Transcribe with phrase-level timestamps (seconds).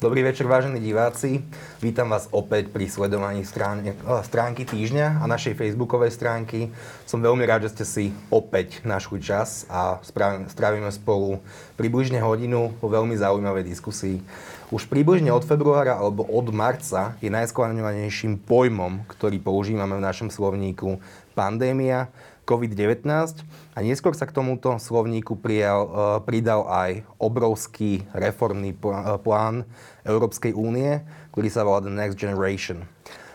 [0.00, 1.44] Dobrý večer, vážení diváci.
[1.84, 6.72] Vítam vás opäť pri sledovaní stránky, eh, stránky týždňa a našej facebookovej stránky.
[7.04, 10.00] Som veľmi rád, že ste si opäť našli čas a
[10.48, 11.44] strávime spolu
[11.76, 14.24] približne hodinu vo veľmi zaujímavej diskusii.
[14.72, 20.96] Už približne od februára alebo od marca je najskláňovanejším pojmom, ktorý používame v našom slovníku
[21.36, 22.08] pandémia,
[22.50, 28.74] COVID-19 a neskôr sa k tomuto slovníku prijal, uh, pridal aj obrovský reformný
[29.22, 29.62] plán
[30.02, 30.98] Európskej únie,
[31.30, 32.82] ktorý sa volá The Next Generation.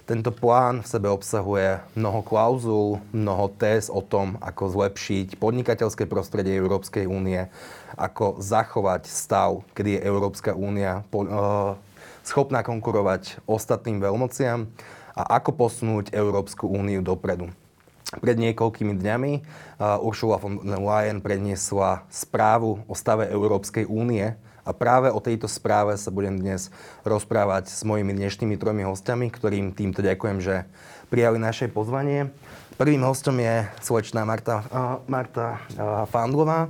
[0.06, 6.54] Tento plán v sebe obsahuje mnoho klauzul, mnoho test o tom, ako zlepšiť podnikateľské prostredie
[6.62, 7.50] Európskej únie,
[7.98, 11.02] ako zachovať stav, kedy je Európska únia
[12.22, 14.70] schopná konkurovať ostatným veľmociam
[15.18, 17.50] a ako posunúť Európsku úniu dopredu.
[18.20, 19.32] Pred niekoľkými dňami
[20.04, 25.94] Ursula von der Leyen predniesla správu o stave Európskej únie a práve o tejto správe
[25.94, 26.74] sa budem dnes
[27.06, 30.66] rozprávať s mojimi dnešnými tromi hostiami, ktorým týmto ďakujem, že
[31.14, 32.34] prijali naše pozvanie.
[32.76, 36.68] Prvým hostom je slečná Marta, uh, Marta uh, Fandlová,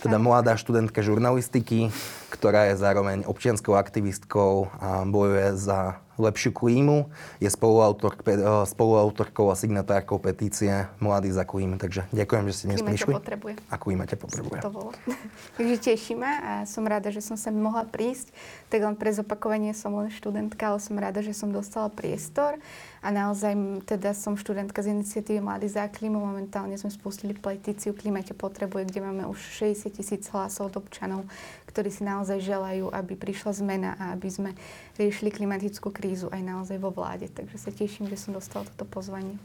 [0.00, 1.92] teda mladá študentka žurnalistiky,
[2.32, 7.08] ktorá je zároveň občianskou aktivistkou a bojuje za lepšiu klímu.
[7.40, 11.80] Je spoluautor, eh, spoluautorkou a signatárkou petície Mladí za klímu.
[11.80, 13.12] Takže ďakujem, že ste dnes prišli.
[13.16, 13.54] potrebuje.
[13.72, 14.60] A klíma ťa potrebuje.
[14.60, 14.90] To bolo.
[15.56, 18.32] Takže teší ma a som rada, že som sa mohla prísť.
[18.68, 22.60] Tak len pre zopakovanie som len študentka, ale som rada, že som dostala priestor.
[23.00, 23.56] A naozaj
[23.88, 26.20] teda som študentka z iniciatívy Mladí za klímu.
[26.20, 31.24] Momentálne sme spustili petíciu Klímate potrebuje, kde máme už 60 tisíc hlasov od občanov,
[31.70, 34.50] ktorí si naozaj želajú, aby prišla zmena a aby sme
[34.98, 37.30] riešili klimatickú krízu aj naozaj vo vláde.
[37.30, 39.38] Takže sa teším, že som dostala toto pozvanie.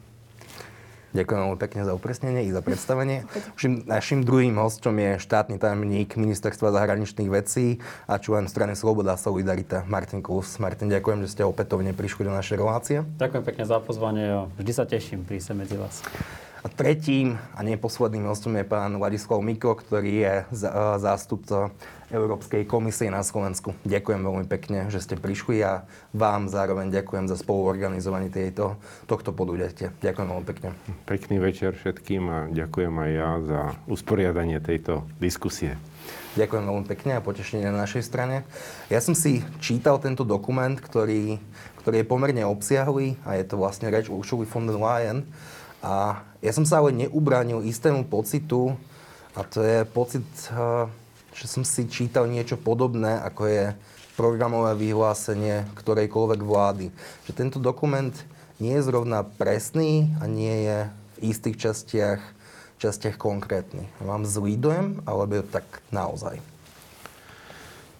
[1.15, 3.23] Ďakujem veľmi pekne za upresnenie i za predstavenie.
[3.55, 9.21] Našim, našim druhým hostom je štátny tajomník Ministerstva zahraničných vecí a člen strany Sloboda a
[9.21, 10.59] Solidarita Martin Klus.
[10.59, 12.97] Martin, ďakujem, že ste opätovne prišli do našej relácie.
[13.15, 16.03] Ďakujem pekne za pozvanie a vždy sa teším prísť medzi vás.
[16.65, 20.33] A tretím a neposledným hostom je pán Vladislav Miko, ktorý je
[20.98, 21.70] zástupca
[22.09, 23.77] Európskej komisie na Slovensku.
[23.86, 29.93] Ďakujem veľmi pekne, že ste prišli a vám zároveň ďakujem za spoluorganizovanie tejto, tohto podujatia.
[30.02, 30.73] Ďakujem veľmi pekne.
[31.05, 35.77] Pekný večer všetkým a ďakujem aj ja za usporiadanie tejto diskusie.
[36.33, 38.42] Ďakujem veľmi pekne a potešenie na našej strane.
[38.89, 41.37] Ja som si čítal tento dokument, ktorý,
[41.86, 45.30] ktorý je pomerne obsiahlý a je to vlastne reč Uršuli von der Leyen.
[45.85, 48.73] A ja som sa ale neubránil istému pocitu,
[49.37, 50.89] a to je pocit uh,
[51.35, 53.65] že som si čítal niečo podobné, ako je
[54.15, 56.87] programové vyhlásenie ktorejkoľvek vlády.
[57.27, 58.15] Že tento dokument
[58.63, 62.23] nie je zrovna presný a nie je v istých častiach,
[62.79, 63.83] častiach konkrétny.
[63.99, 66.39] Mám zlý dojem, alebo tak naozaj?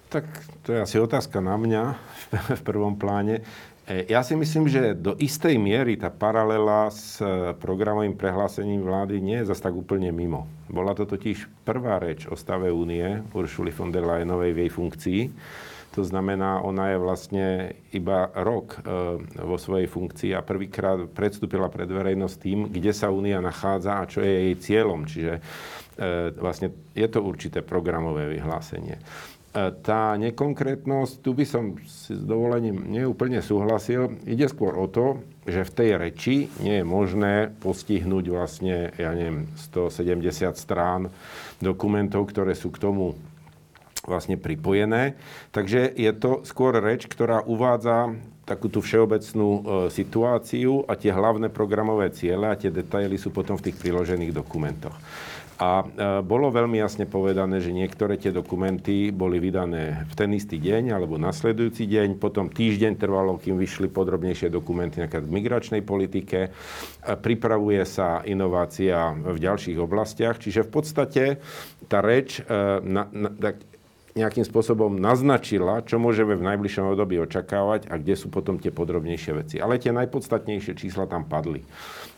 [0.07, 0.23] Tak
[0.63, 1.84] to je asi otázka na mňa
[2.31, 3.44] v prvom pláne.
[3.85, 9.22] E, ja si myslím, že do istej miery tá paralela s e, programovým prehlásením vlády
[9.22, 10.50] nie je zase tak úplne mimo.
[10.66, 15.22] Bola to totiž prvá reč o stave únie Uršuli von der Leyenovej v jej funkcii.
[15.96, 17.46] To znamená, ona je vlastne
[17.94, 18.79] iba rok e,
[19.46, 24.25] vo svojej funkcii a prvýkrát predstúpila pred verejnosť tým, kde sa únia nachádza a čo
[24.25, 25.06] je jej cieľom.
[25.06, 25.34] Čiže
[26.35, 29.00] vlastne je to určité programové vyhlásenie
[29.56, 34.20] tá nekonkrétnosť, tu by som si s dovolením neúplne súhlasil.
[34.28, 39.48] Ide skôr o to, že v tej reči nie je možné postihnúť vlastne, ja neviem,
[39.56, 41.08] 170 strán
[41.64, 43.16] dokumentov, ktoré sú k tomu
[44.04, 45.16] vlastne pripojené.
[45.56, 48.12] Takže je to skôr reč, ktorá uvádza
[48.46, 53.58] takú tú všeobecnú e, situáciu a tie hlavné programové ciele a tie detaily sú potom
[53.58, 54.94] v tých priložených dokumentoch.
[55.56, 55.86] A e,
[56.20, 61.16] bolo veľmi jasne povedané, že niektoré tie dokumenty boli vydané v ten istý deň alebo
[61.16, 62.20] nasledujúci deň.
[62.20, 66.52] Potom týždeň trvalo, kým vyšli podrobnejšie dokumenty napríklad v migračnej politike.
[67.04, 70.44] Pripravuje sa inovácia v ďalších oblastiach.
[70.44, 71.24] Čiže v podstate
[71.88, 72.44] tá reč e,
[72.84, 73.64] na, na, tak
[74.16, 79.32] nejakým spôsobom naznačila, čo môžeme v najbližšom období očakávať a kde sú potom tie podrobnejšie
[79.35, 79.56] veci.
[79.59, 81.68] Ale tie najpodstatnejšie čísla tam padli.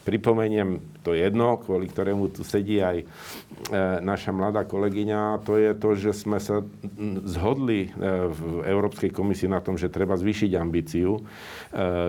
[0.07, 3.05] Pripomeniem to jedno, kvôli ktorému tu sedí aj e,
[3.99, 6.63] naša mladá kolegyňa, to je to, že sme sa
[7.27, 7.99] zhodli e,
[8.31, 11.21] v Európskej komisii na tom, že treba zvýšiť ambíciu, e,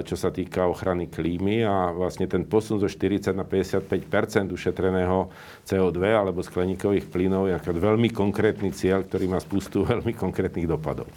[0.06, 5.26] čo sa týka ochrany klímy a vlastne ten posun zo 40 na 55% ušetreného
[5.66, 11.10] CO2 alebo skleníkových plynov je veľmi konkrétny cieľ, ktorý má spustu veľmi konkrétnych dopadov.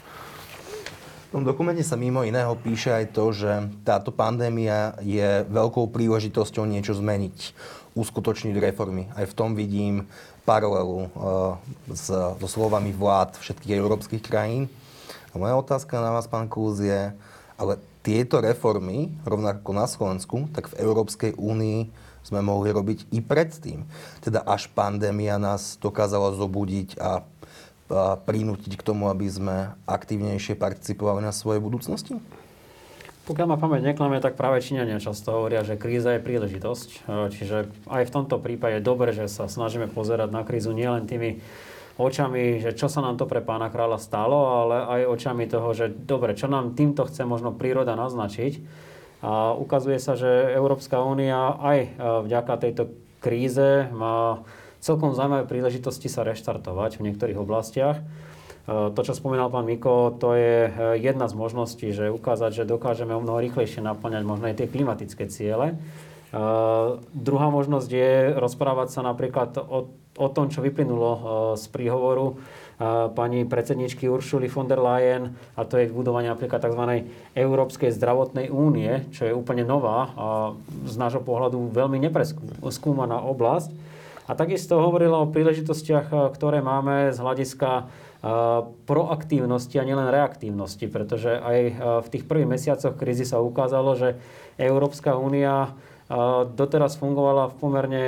[1.32, 6.92] Tom dokumente sa mimo iného píše aj to, že táto pandémia je veľkou príležitosťou niečo
[6.92, 7.56] zmeniť,
[7.96, 9.08] uskutočniť reformy.
[9.16, 10.12] Aj v tom vidím
[10.44, 11.56] paralelu uh,
[11.88, 14.68] s, so slovami vlád všetkých európskych krajín.
[15.32, 17.16] A moja otázka na vás, pán Kúz, je,
[17.56, 21.88] ale tieto reformy, rovnako na Slovensku, tak v Európskej únii
[22.28, 23.88] sme mohli robiť i predtým.
[24.20, 27.24] Teda až pandémia nás dokázala zobudiť a
[28.24, 32.16] prinútiť k tomu, aby sme aktívnejšie participovali na svojej budúcnosti?
[33.22, 36.90] Pokiaľ ma pamäť neklame, tak práve Číňania často hovoria, že kríza je príležitosť.
[36.90, 36.98] E,
[37.30, 41.38] čiže aj v tomto prípade je dobre, že sa snažíme pozerať na krízu nielen tými
[42.02, 45.94] očami, že čo sa nám to pre pána kráľa stalo, ale aj očami toho, že
[45.94, 48.58] dobre, čo nám týmto chce možno príroda naznačiť.
[49.22, 51.90] A ukazuje sa, že Európska únia aj e,
[52.26, 52.84] vďaka tejto
[53.22, 54.42] kríze má
[54.82, 58.02] celkom zaujímavé príležitosti sa reštartovať v niektorých oblastiach.
[58.02, 58.04] E,
[58.92, 63.14] to, čo spomínal pán Miko, to je e, jedna z možností, že ukázať, že dokážeme
[63.14, 65.78] o mnoho rýchlejšie naplňať možno aj tie klimatické ciele.
[66.32, 71.22] Uh, druhá možnosť je rozprávať sa napríklad o, o tom, čo vyplynulo uh,
[71.60, 77.04] z príhovoru uh, pani predsedničky Uršuli von der Leyen, a to je budovanie napríklad tzv.
[77.36, 80.26] Európskej zdravotnej únie, čo je úplne nová a
[80.88, 83.91] z nášho pohľadu veľmi nepreskúmaná oblasť.
[84.32, 87.92] A takisto hovorila o príležitostiach, ktoré máme z hľadiska
[88.88, 91.60] proaktívnosti a nielen reaktívnosti, pretože aj
[92.00, 94.16] v tých prvých mesiacoch krízy sa ukázalo, že
[94.56, 95.76] Európska únia
[96.56, 98.06] doteraz fungovala v pomerne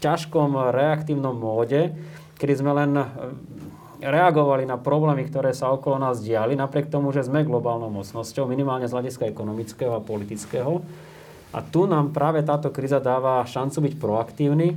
[0.00, 1.92] ťažkom reaktívnom móde,
[2.40, 2.96] kedy sme len
[4.00, 8.88] reagovali na problémy, ktoré sa okolo nás diali, napriek tomu, že sme globálnou mocnosťou, minimálne
[8.88, 10.80] z hľadiska ekonomického a politického.
[11.56, 14.76] A tu nám práve táto kríza dáva šancu byť proaktívny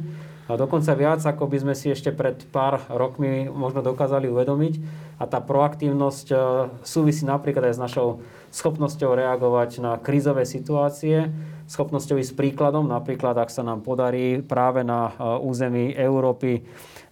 [0.50, 4.74] a dokonca viac, ako by sme si ešte pred pár rokmi možno dokázali uvedomiť.
[5.22, 6.36] A tá proaktívnosť e,
[6.81, 11.30] súvisí napríklad aj s našou schopnosťou reagovať na krízové situácie,
[11.70, 16.62] schopnosťou ísť príkladom, napríklad ak sa nám podarí práve na e, území Európy e,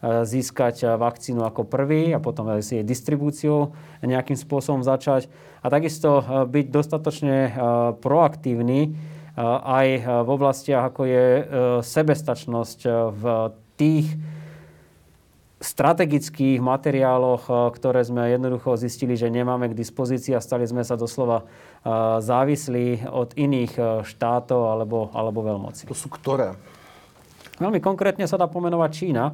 [0.01, 5.29] získať vakcínu ako prvý a potom aj s jej distribúciou nejakým spôsobom začať.
[5.61, 7.37] A takisto byť dostatočne
[7.99, 8.95] proaktívny
[9.45, 9.87] aj
[10.25, 11.43] v oblastiach, ako je e,
[11.85, 12.79] sebestačnosť
[13.13, 13.23] v
[13.77, 14.07] tých
[15.57, 21.49] strategických materiáloch, ktoré sme jednoducho zistili, že nemáme k dispozícii a stali sme sa doslova
[22.21, 25.89] závislí od iných štátov alebo, alebo veľmocí.
[25.89, 26.53] To sú ktoré?
[27.57, 29.33] Veľmi konkrétne sa dá pomenovať Čína,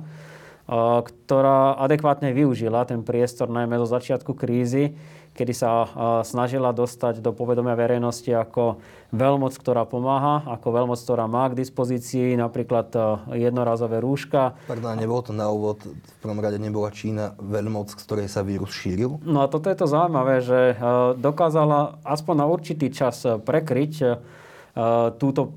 [1.04, 4.96] ktorá adekvátne využila ten priestor najmä do začiatku krízy
[5.34, 5.90] kedy sa
[6.22, 8.78] snažila dostať do povedomia verejnosti ako
[9.10, 12.94] veľmoc, ktorá pomáha, ako veľmoc, ktorá má k dispozícii napríklad
[13.34, 14.54] jednorazové rúška.
[14.70, 18.74] Pardon, nebolo to na úvod, v prvom rade nebola Čína veľmoc, z ktorej sa vírus
[18.74, 19.18] šíril?
[19.26, 20.78] No a toto je to zaujímavé, že
[21.18, 24.22] dokázala aspoň na určitý čas prekryť
[25.18, 25.54] túto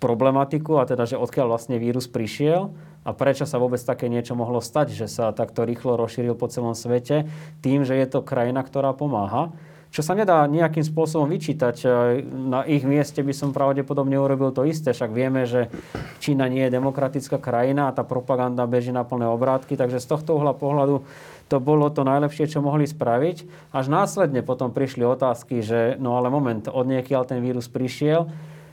[0.00, 4.60] problematiku, a teda, že odkiaľ vlastne vírus prišiel a prečo sa vôbec také niečo mohlo
[4.60, 7.24] stať, že sa takto rýchlo rozšíril po celom svete,
[7.64, 9.48] tým, že je to krajina, ktorá pomáha.
[9.90, 11.82] Čo sa nedá nejakým spôsobom vyčítať.
[11.82, 11.86] E,
[12.22, 15.66] na ich mieste by som pravdepodobne urobil to isté, však vieme, že
[16.22, 20.38] Čína nie je demokratická krajina a tá propaganda beží na plné obrátky, takže z tohto
[20.38, 21.02] uhla pohľadu
[21.50, 23.50] to bolo to najlepšie, čo mohli spraviť.
[23.74, 26.86] Až následne potom prišli otázky, že no ale moment, od
[27.26, 28.30] ten vírus prišiel,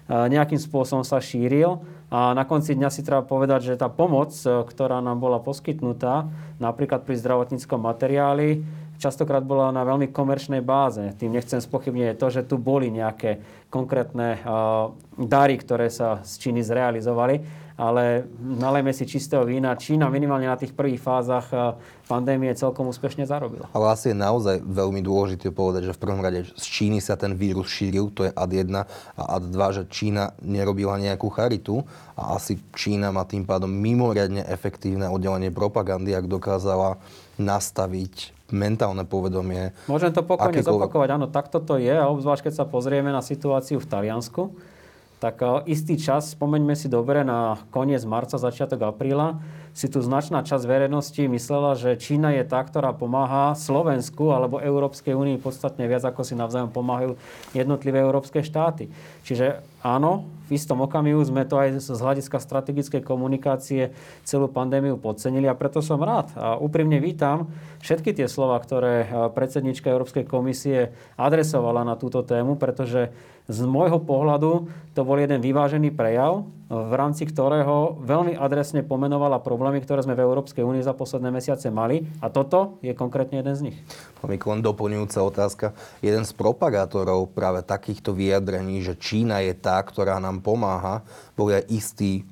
[0.08, 1.84] nejakým spôsobom sa šíril.
[2.08, 6.32] A na konci dňa si treba povedať, že tá pomoc, e, ktorá nám bola poskytnutá,
[6.58, 8.64] napríklad pri zdravotníckom materiáli,
[8.98, 11.14] častokrát bola na veľmi komerčnej báze.
[11.20, 14.42] Tým nechcem spochybniť to, že tu boli nejaké konkrétne
[15.20, 19.78] dary, ktoré sa z Číny zrealizovali, ale nalejme si čistého vína.
[19.78, 21.78] Čína minimálne na tých prvých fázach eh,
[22.10, 23.70] pandémie celkom úspešne zarobila.
[23.70, 27.38] Ale asi je naozaj veľmi dôležité povedať, že v prvom rade z Číny sa ten
[27.38, 31.86] vírus šíril, to je ad 1 a ad 2, že Čína nerobila nejakú charitu
[32.18, 36.98] a asi Čína má tým pádom mimoriadne efektívne oddelenie propagandy, ak dokázala
[37.38, 39.76] nastaviť mentálne povedomie.
[39.86, 43.78] Môžem to pokojne zopakovať, áno, takto to je a obzvlášť keď sa pozrieme na situáciu
[43.78, 44.56] v Taliansku,
[45.18, 49.42] tak e, istý čas, spomeňme si dobre, na koniec marca, začiatok apríla,
[49.78, 55.14] si tu značná časť verejnosti myslela, že Čína je tá, ktorá pomáha Slovensku alebo Európskej
[55.14, 57.14] únii podstatne viac, ako si navzájom pomáhajú
[57.54, 58.90] jednotlivé európske štáty.
[59.22, 63.94] Čiže áno, v istom okamihu sme to aj z hľadiska strategickej komunikácie
[64.26, 66.34] celú pandémiu podcenili a preto som rád.
[66.34, 67.46] A úprimne vítam
[67.86, 70.90] všetky tie slova, ktoré e, predsednička Európskej komisie
[71.22, 73.14] adresovala na túto tému, pretože
[73.46, 79.80] z môjho pohľadu to bol jeden vyvážený prejav v rámci ktorého veľmi adresne pomenovala problémy,
[79.80, 82.04] ktoré sme v Európskej únii za posledné mesiace mali.
[82.20, 83.78] A toto je konkrétne jeden z nich.
[84.28, 85.66] Miko, len doplňujúca otázka.
[86.04, 91.02] Jeden z propagátorov práve takýchto vyjadrení, že Čína je tá, ktorá nám pomáha,
[91.40, 92.28] boli aj istí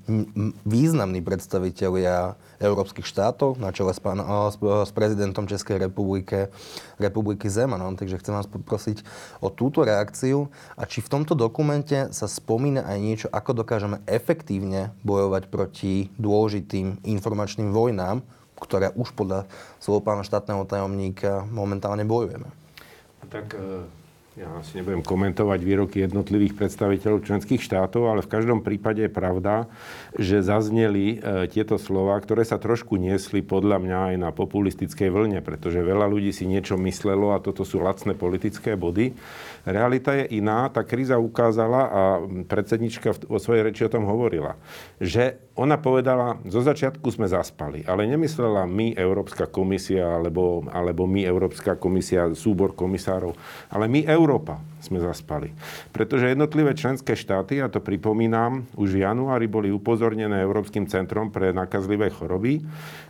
[0.67, 4.19] významní predstavitelia európskych štátov na čele s, pán,
[4.51, 6.51] s, s prezidentom Českej republiky,
[6.99, 7.95] republiky Zemanom.
[7.95, 9.03] Takže chcem vás poprosiť
[9.39, 14.91] o túto reakciu a či v tomto dokumente sa spomína aj niečo, ako dokážeme efektívne
[15.07, 18.19] bojovať proti dôležitým informačným vojnám,
[18.59, 19.47] ktoré už podľa
[19.83, 22.47] slov pána štátneho tajomníka momentálne bojujeme.
[23.25, 23.83] Tak e,
[24.35, 29.71] ja asi nebudem komentovať výroky jednotlivých predstaviteľov členských štátov, ale v každom prípade je pravda,
[30.19, 35.39] že zazneli e, tieto slova, ktoré sa trošku niesli podľa mňa aj na populistickej vlne,
[35.39, 39.15] pretože veľa ľudí si niečo myslelo a toto sú lacné politické body.
[39.65, 40.69] Realita je iná.
[40.69, 42.01] Tá kríza ukázala a
[42.45, 44.61] predsednička vo svojej reči o tom hovorila,
[45.01, 51.25] že ona povedala, zo začiatku sme zaspali, ale nemyslela my, Európska komisia, alebo, alebo my,
[51.25, 53.33] Európska komisia, súbor komisárov,
[53.71, 55.49] ale my, Európa, sme zaspali.
[55.89, 61.49] Pretože jednotlivé členské štáty, a to pripomínam, už v januári boli upozornené Európskym centrom pre
[61.49, 62.61] nakazlivé choroby,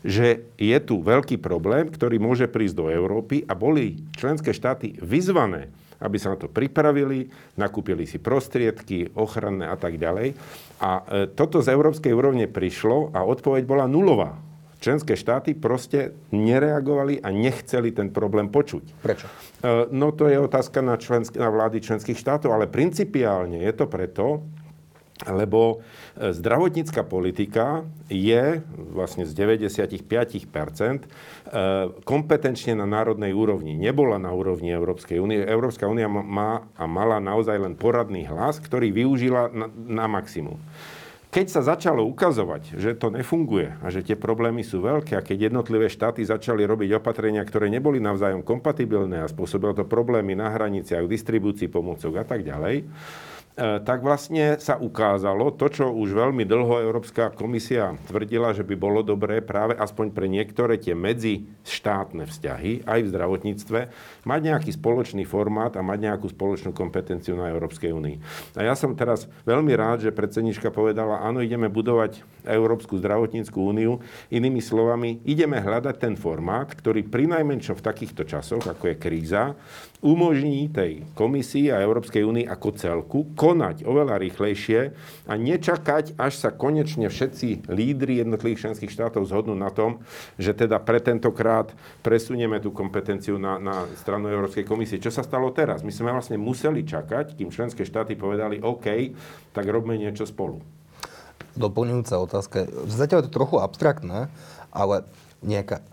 [0.05, 5.67] že je tu veľký problém, ktorý môže prísť do Európy a boli členské štáty vyzvané,
[5.99, 10.35] aby sa na to pripravili, nakúpili si prostriedky ochranné a tak ďalej.
[10.81, 14.35] A e, toto z európskej úrovne prišlo a odpoveď bola nulová.
[14.83, 18.83] Členské štáty proste nereagovali a nechceli ten problém počuť.
[19.01, 19.25] Prečo?
[19.25, 19.31] E,
[19.89, 24.45] no to je otázka na, člensk- na vlády členských štátov, ale principiálne je to preto,
[25.23, 25.79] lebo
[26.19, 28.59] e, zdravotnícka politika je
[28.91, 31.07] vlastne z 95% e,
[32.03, 33.79] kompetenčne na národnej úrovni.
[33.79, 35.39] Nebola na úrovni Európskej únie.
[35.39, 40.59] Európska únia má a mala naozaj len poradný hlas, ktorý využila na, na maximum.
[41.31, 45.51] Keď sa začalo ukazovať, že to nefunguje a že tie problémy sú veľké a keď
[45.51, 51.03] jednotlivé štáty začali robiť opatrenia, ktoré neboli navzájom kompatibilné a spôsobilo to problémy na hraniciach,
[51.03, 52.87] distribúcii pomocok a tak ďalej,
[53.55, 58.99] tak vlastne sa ukázalo to, čo už veľmi dlho Európska komisia tvrdila, že by bolo
[58.99, 63.79] dobré práve aspoň pre niektoré tie medzištátne vzťahy aj v zdravotníctve
[64.27, 68.19] mať nejaký spoločný formát a mať nejakú spoločnú kompetenciu na Európskej únii.
[68.59, 74.03] A ja som teraz veľmi rád, že predsednička povedala, áno, ideme budovať Európsku zdravotníckú úniu.
[74.35, 79.55] Inými slovami, ideme hľadať ten formát, ktorý pri najmenšom v takýchto časoch, ako je kríza,
[80.03, 84.79] umožní tej komisii a Európskej únii ako celku konať oveľa rýchlejšie
[85.25, 90.03] a nečakať, až sa konečne všetci lídry jednotlivých členských štátov zhodnú na tom,
[90.35, 91.71] že teda pre tentokrát
[92.03, 95.01] presunieme tú kompetenciu na, na stranu Európskej komisie.
[95.01, 95.81] Čo sa stalo teraz?
[95.81, 99.15] My sme vlastne museli čakať, kým členské štáty povedali OK,
[99.55, 100.59] tak robme niečo spolu.
[101.55, 102.57] Doplňujúca otázka.
[102.91, 104.27] Zatiaľ je to trochu abstraktné,
[104.75, 105.07] ale
[105.45, 105.85] nejaká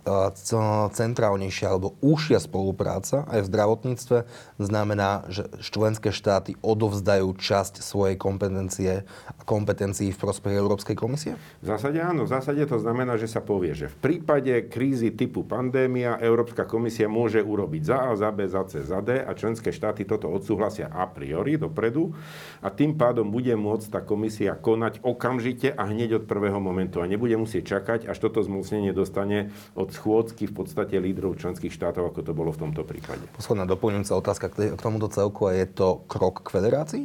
[0.96, 4.18] centrálnejšia alebo úžšia spolupráca aj v zdravotníctve
[4.56, 11.36] znamená, že členské štáty odovzdajú časť svojej kompetencie a kompetencií v prospech Európskej komisie?
[11.60, 12.24] V zásade áno.
[12.24, 17.12] V zásade to znamená, že sa povie, že v prípade krízy typu pandémia Európska komisia
[17.12, 20.88] môže urobiť za A, za B, za C, za D a členské štáty toto odsúhlasia
[20.88, 22.16] a priori dopredu
[22.64, 27.10] a tým pádom bude môcť tá komisia konať okamžite a hneď od prvého momentu a
[27.10, 29.41] nebude musieť čakať, až toto zmocnenie dostane
[29.74, 33.24] od schôdzky v podstate lídrov členských štátov, ako to bolo v tomto prípade.
[33.32, 37.04] Posledná doplňujúca otázka k tomuto celku a je to krok k federácii?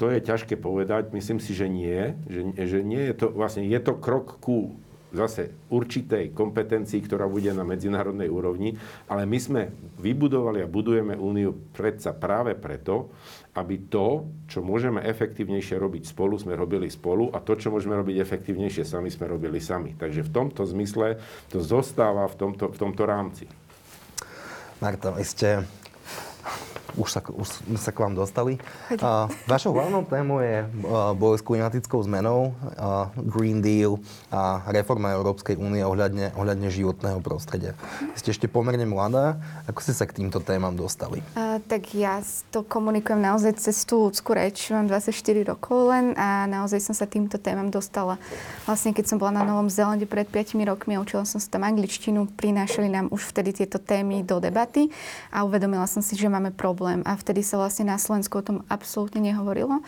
[0.00, 1.14] To je ťažké povedať.
[1.14, 2.18] Myslím si, že nie.
[2.26, 4.74] Že, že nie je to, vlastne je to krok ku
[5.12, 8.74] zase určitej kompetencii, ktorá bude na medzinárodnej úrovni,
[9.06, 9.62] ale my sme
[10.00, 13.12] vybudovali a budujeme úniu predsa práve preto,
[13.52, 18.16] aby to, čo môžeme efektívnejšie robiť spolu, sme robili spolu a to, čo môžeme robiť
[18.24, 19.92] efektívnejšie sami, sme robili sami.
[19.92, 21.20] Takže v tomto zmysle
[21.52, 23.44] to zostáva v tomto, v tomto rámci.
[24.80, 25.62] Marta, vy ste
[26.96, 27.48] už sa, už
[27.80, 28.60] sa k vám dostali.
[28.92, 33.96] Uh, vašou hlavnou témou je uh, boj s klimatickou zmenou, uh, Green Deal
[34.28, 37.72] a reforma Európskej únie ohľadne, ohľadne životného prostredia.
[38.18, 39.40] Ste ešte pomerne mladá.
[39.68, 41.24] Ako ste sa k týmto témam dostali?
[41.32, 42.20] Uh, tak ja
[42.52, 44.68] to komunikujem naozaj cez tú ľudskú reč.
[44.68, 45.12] Mám 24
[45.48, 48.20] rokov len a naozaj som sa týmto témam dostala.
[48.68, 51.64] Vlastne keď som bola na Novom Zelande pred 5 rokmi a učila som sa tam
[51.64, 54.92] angličtinu, prinášali nám už vtedy tieto témy do debaty
[55.32, 57.06] a uvedomila som si, že máme problém problém.
[57.06, 59.86] A vtedy sa vlastne na Slovensku o tom absolútne nehovorilo.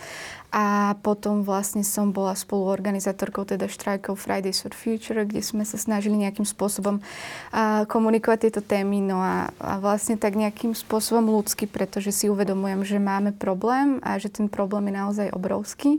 [0.55, 6.15] A potom vlastne som bola spoluorganizátorkou teda štrajkov Fridays for Future, kde sme sa snažili
[6.15, 9.03] nejakým spôsobom uh, komunikovať tieto témy.
[9.03, 14.15] No a, a vlastne tak nejakým spôsobom ľudsky, pretože si uvedomujem, že máme problém a
[14.23, 15.99] že ten problém je naozaj obrovský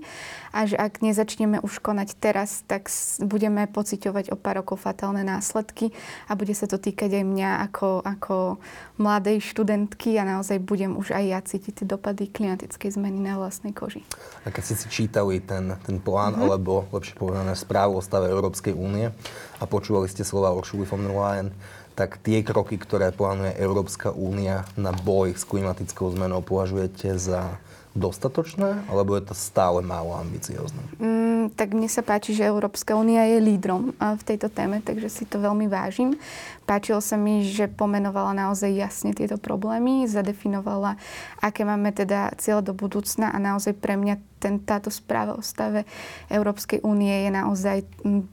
[0.56, 2.88] a že ak nezačneme už konať teraz, tak
[3.20, 5.92] budeme pociťovať o pár rokov fatálne následky
[6.32, 8.36] a bude sa to týkať aj mňa ako, ako
[8.96, 13.74] mladej študentky a naozaj budem už aj ja cítiť tie dopady klimatickej zmeny na vlastnej
[13.74, 14.06] koži.
[14.46, 16.46] A keď ste si čítali ten, ten plán, mm-hmm.
[16.46, 19.10] alebo lepšie povedané správu o stave Európskej únie
[19.58, 21.50] a počúvali ste slova Uršuli von der Leyen,
[21.96, 27.56] tak tie kroky, ktoré plánuje Európska únia na boj s klimatickou zmenou, považujete za
[27.96, 30.84] dostatočné, alebo je to stále málo ambiciozne?
[31.00, 35.24] Mm, tak mne sa páči, že Európska únia je lídrom v tejto téme, takže si
[35.24, 36.20] to veľmi vážim.
[36.66, 40.98] Páčilo sa mi, že pomenovala naozaj jasne tieto problémy, zadefinovala,
[41.38, 45.90] aké máme teda cieľ do budúcna a naozaj pre mňa ten, táto správa o stave
[46.30, 47.78] Európskej únie je naozaj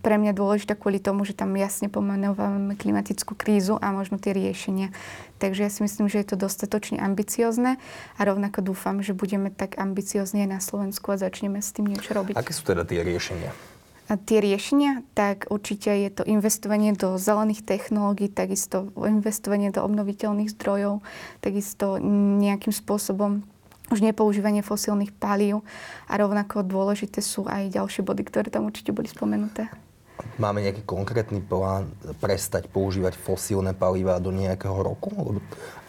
[0.05, 4.93] pre mňa dôležitá kvôli tomu, že tam jasne pomenovávame klimatickú krízu a možno tie riešenia.
[5.41, 7.81] Takže ja si myslím, že je to dostatočne ambiciozne
[8.17, 12.37] a rovnako dúfam, že budeme tak ambiciozne na Slovensku a začneme s tým niečo robiť.
[12.37, 13.72] Aké sú teda tie riešenia?
[14.13, 21.01] Tie riešenia, tak určite je to investovanie do zelených technológií, takisto investovanie do obnoviteľných zdrojov,
[21.41, 21.97] takisto
[22.43, 23.41] nejakým spôsobom
[23.89, 25.65] už nepoužívanie fosílnych palív
[26.09, 29.73] a rovnako dôležité sú aj ďalšie body, ktoré tam určite boli spomenuté.
[30.37, 35.13] Máme nejaký konkrétny plán prestať používať fosílne palivá do nejakého roku?
[35.13, 35.41] Lebo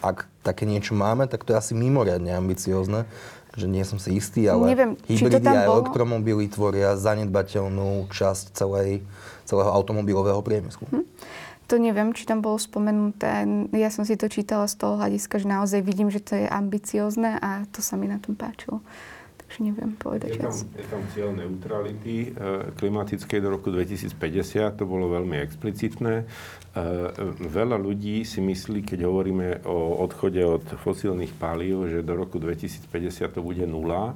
[0.04, 3.08] ak také niečo máme, tak to je asi mimoriadne ambiciozne
[3.54, 9.02] že nie som si istý, ale Neviem, hybridy a elektromobily tvoria zanedbateľnú časť celej,
[9.46, 10.86] celého automobilového priemyslu.
[10.90, 11.06] Hm.
[11.72, 13.48] To neviem, či tam bolo spomenuté.
[13.72, 17.40] Ja som si to čítala z toho hľadiska, že naozaj vidím, že to je ambiciozne
[17.40, 18.84] a to sa mi na tom páčilo
[19.60, 24.14] neviem povedať je tam, je tam cieľ neutrality e, klimatickej do roku 2050,
[24.78, 26.14] to bolo veľmi explicitné.
[26.22, 26.24] E,
[27.38, 32.90] veľa ľudí si myslí, keď hovoríme o odchode od fosílnych palív, že do roku 2050
[33.30, 34.14] to bude nula.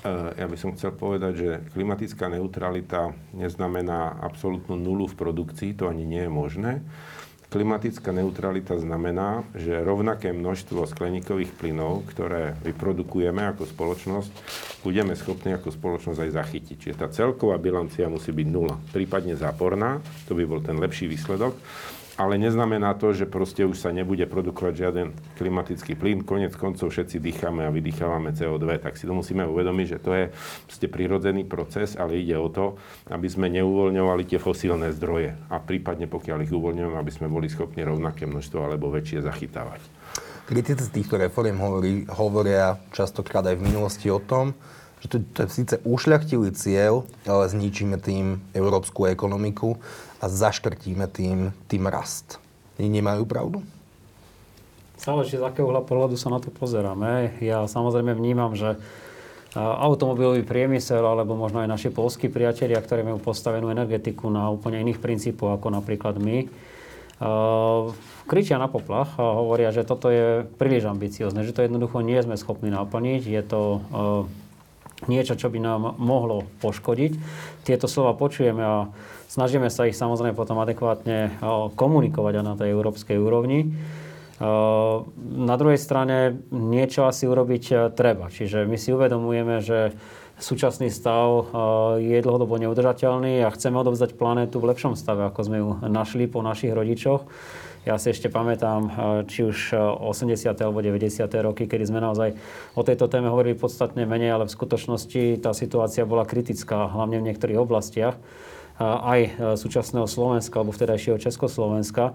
[0.00, 5.90] E, ja by som chcel povedať, že klimatická neutralita neznamená absolútnu nulu v produkcii, to
[5.90, 6.72] ani nie je možné.
[7.50, 14.30] Klimatická neutralita znamená, že rovnaké množstvo skleníkových plynov, ktoré vyprodukujeme ako spoločnosť,
[14.86, 16.76] budeme schopní ako spoločnosť aj zachytiť.
[16.78, 19.98] Čiže tá celková bilancia musí byť nula, prípadne záporná,
[20.30, 21.58] to by bol ten lepší výsledok
[22.20, 26.20] ale neznamená to, že proste už sa nebude produkovať žiaden klimatický plyn.
[26.20, 30.24] Konec koncov všetci dýchame a vydýchávame CO2, tak si to musíme uvedomiť, že to je
[30.68, 32.76] proste prirodzený proces, ale ide o to,
[33.08, 37.88] aby sme neuvoľňovali tie fosílne zdroje a prípadne pokiaľ ich uvoľňujeme, aby sme boli schopní
[37.88, 39.80] rovnaké množstvo alebo väčšie zachytávať.
[40.44, 44.52] Kritici týchto reform hovorí, hovoria častokrát aj v minulosti o tom,
[45.00, 49.80] že to, to je síce ušľachtilý cieľ, ale zničíme tým európsku ekonomiku
[50.20, 52.36] a zaškrtíme tým, tým rast.
[52.76, 53.64] Nemajú pravdu?
[55.00, 57.40] Záleží, z akého uhla pohľadu sa na to pozeráme.
[57.40, 58.76] Ja samozrejme vnímam, že
[59.56, 65.02] automobilový priemysel, alebo možno aj naši polskí priatelia, ktorí majú postavenú energetiku na úplne iných
[65.02, 66.46] princípoch, ako napríklad my,
[68.30, 72.38] kričia na poplach a hovoria, že toto je príliš ambiciozne, že to jednoducho nie sme
[72.38, 73.22] schopní naplniť.
[73.26, 73.60] Je to
[75.06, 77.12] niečo, čo by nám mohlo poškodiť.
[77.64, 78.76] Tieto slova počujeme a
[79.30, 81.40] snažíme sa ich samozrejme potom adekvátne
[81.78, 83.70] komunikovať aj na tej európskej úrovni.
[84.40, 88.32] Na druhej strane niečo asi urobiť e, treba.
[88.32, 89.92] Čiže my si uvedomujeme, že
[90.40, 91.52] súčasný stav
[92.00, 96.40] je dlhodobo neudržateľný a chceme odovzdať planétu v lepšom stave, ako sme ju našli po
[96.40, 97.28] našich rodičoch.
[97.80, 98.92] Ja si ešte pamätám, eh,
[99.24, 99.72] či už
[100.04, 100.60] 80.
[100.60, 101.40] Eh, alebo 90.
[101.40, 102.36] roky, kedy sme naozaj
[102.76, 107.32] o tejto téme hovorili podstatne menej, ale v skutočnosti tá situácia bola kritická, hlavne v
[107.32, 109.20] niektorých oblastiach eh, aj
[109.56, 112.12] súčasného Slovenska alebo vtedajšieho Československa.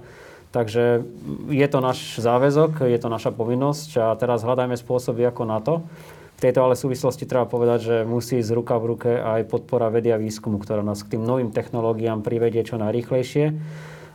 [0.53, 1.03] Takže
[1.51, 5.83] je to náš záväzok, je to naša povinnosť a teraz hľadajme spôsoby ako na to.
[6.37, 10.15] V tejto ale súvislosti treba povedať, že musí ísť ruka v ruke aj podpora vedia
[10.15, 13.45] výskumu, ktorá nás k tým novým technológiám privedie čo najrýchlejšie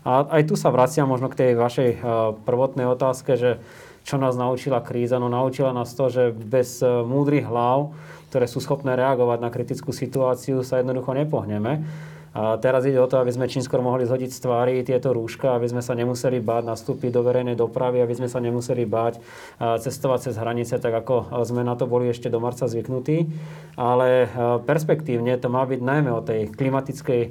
[0.01, 2.01] a aj tu sa vraciam možno k tej vašej eh,
[2.45, 3.61] prvotnej otázke, že
[4.01, 5.21] čo nás naučila kríza?
[5.21, 7.93] No naučila nás to, že bez eh, múdrych hlav,
[8.33, 11.85] ktoré sú schopné reagovať na kritickú situáciu, sa jednoducho nepohneme.
[12.31, 15.59] A teraz ide o to, aby sme čím skôr mohli zhodiť z tvári tieto rúška,
[15.59, 19.19] aby sme sa nemuseli báť nastúpiť do verejnej dopravy, aby sme sa nemuseli báť
[19.59, 23.27] cestovať cez hranice, tak ako sme na to boli ešte do marca zvyknutí.
[23.75, 24.31] Ale
[24.63, 27.23] perspektívne to má byť najmä o tej klimatickej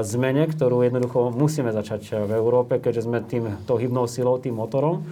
[0.00, 5.04] zmene, ktorú jednoducho musíme začať v Európe, keďže sme tým, to hybnou silou, tým motorom.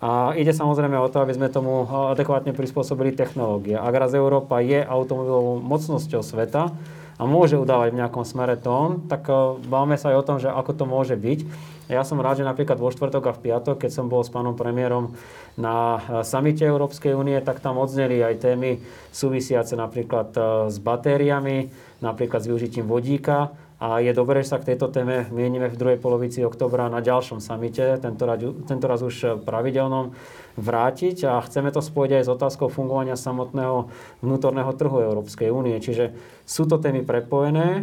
[0.00, 3.76] A ide samozrejme o to, aby sme tomu adekvátne prispôsobili technológie.
[3.76, 6.72] Ak raz Európa je automobilovou mocnosťou sveta,
[7.14, 9.30] a môže udávať v nejakom smere tón, tak
[9.70, 11.40] báme sa aj o tom, že ako to môže byť.
[11.84, 14.56] Ja som rád, že napríklad vo štvrtok a v piatok, keď som bol s pánom
[14.56, 15.12] premiérom
[15.60, 18.80] na eh, samite Európskej únie, tak tam odzneli aj témy
[19.12, 21.68] súvisiace napríklad eh, s batériami,
[22.00, 23.52] napríklad s využitím vodíka.
[23.82, 27.42] A je dobré, že sa k tejto téme mienime v druhej polovici oktobra na ďalšom
[27.42, 28.38] samite, tento raz,
[28.70, 30.14] tento raz už pravidelnom
[30.54, 33.90] vrátiť a chceme to spojiť aj s otázkou fungovania samotného
[34.22, 35.74] vnútorného trhu Európskej únie.
[35.82, 36.14] Čiže
[36.46, 37.82] sú to témy prepojené,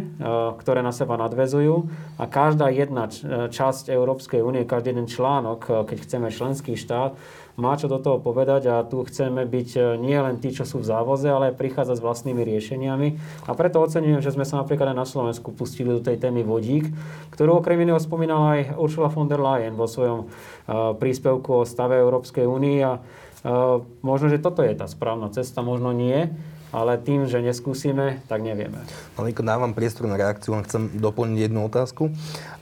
[0.56, 1.84] ktoré na seba nadvezujú
[2.16, 3.12] a každá jedna
[3.52, 7.12] časť Európskej únie, každý jeden článok, e, keď chceme členský štát,
[7.60, 10.80] má čo do toho povedať a tu chceme byť e, nie len tí, čo sú
[10.80, 13.08] v závoze, ale aj prichádzať s vlastnými riešeniami.
[13.44, 16.88] A preto oceňujem, že sme sa napríklad aj na Slovensku pustili do tej témy vodík,
[17.36, 20.32] ktorú okrem iného spomínala aj Ursula von der Leyen vo svojom
[20.96, 23.02] príspevku o stave Európskej únie a
[24.00, 26.30] možno, že toto je tá správna cesta, možno nie
[26.72, 28.80] ale tým, že neskúsime, tak nevieme.
[29.20, 32.08] Maliko, dávam priestor na reakciu, len chcem doplniť jednu otázku.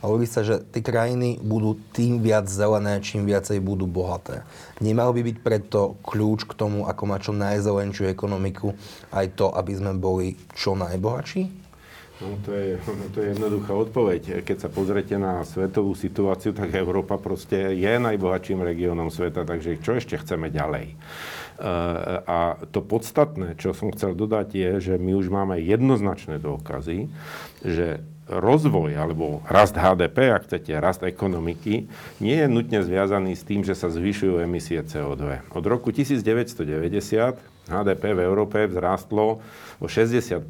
[0.02, 4.42] A hovorí sa, že tie krajiny budú tým viac zelené, čím viacej budú bohaté.
[4.82, 8.74] Nemal by byť preto kľúč k tomu, ako má čo najzelenšiu ekonomiku,
[9.14, 11.60] aj to, aby sme boli čo najbohatší?
[12.20, 12.76] No, to, je,
[13.14, 14.44] to je jednoduchá odpoveď.
[14.44, 19.96] Keď sa pozrete na svetovú situáciu, tak Európa proste je najbohatším regiónom sveta, takže čo
[19.96, 20.98] ešte chceme ďalej?
[22.24, 27.12] A to podstatné, čo som chcel dodať, je, že my už máme jednoznačné dôkazy,
[27.60, 31.90] že rozvoj alebo rast HDP, ak chcete, rast ekonomiky,
[32.22, 35.50] nie je nutne zviazaný s tým, že sa zvyšujú emisie CO2.
[35.50, 36.62] Od roku 1990
[37.66, 39.42] HDP v Európe vzrástlo
[39.82, 40.46] o 60%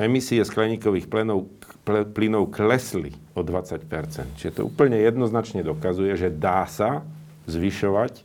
[0.00, 1.52] emisie skleníkových plynov,
[1.86, 7.04] plynov klesli o 20% Čiže to úplne jednoznačne dokazuje, že dá sa
[7.44, 8.23] zvyšovať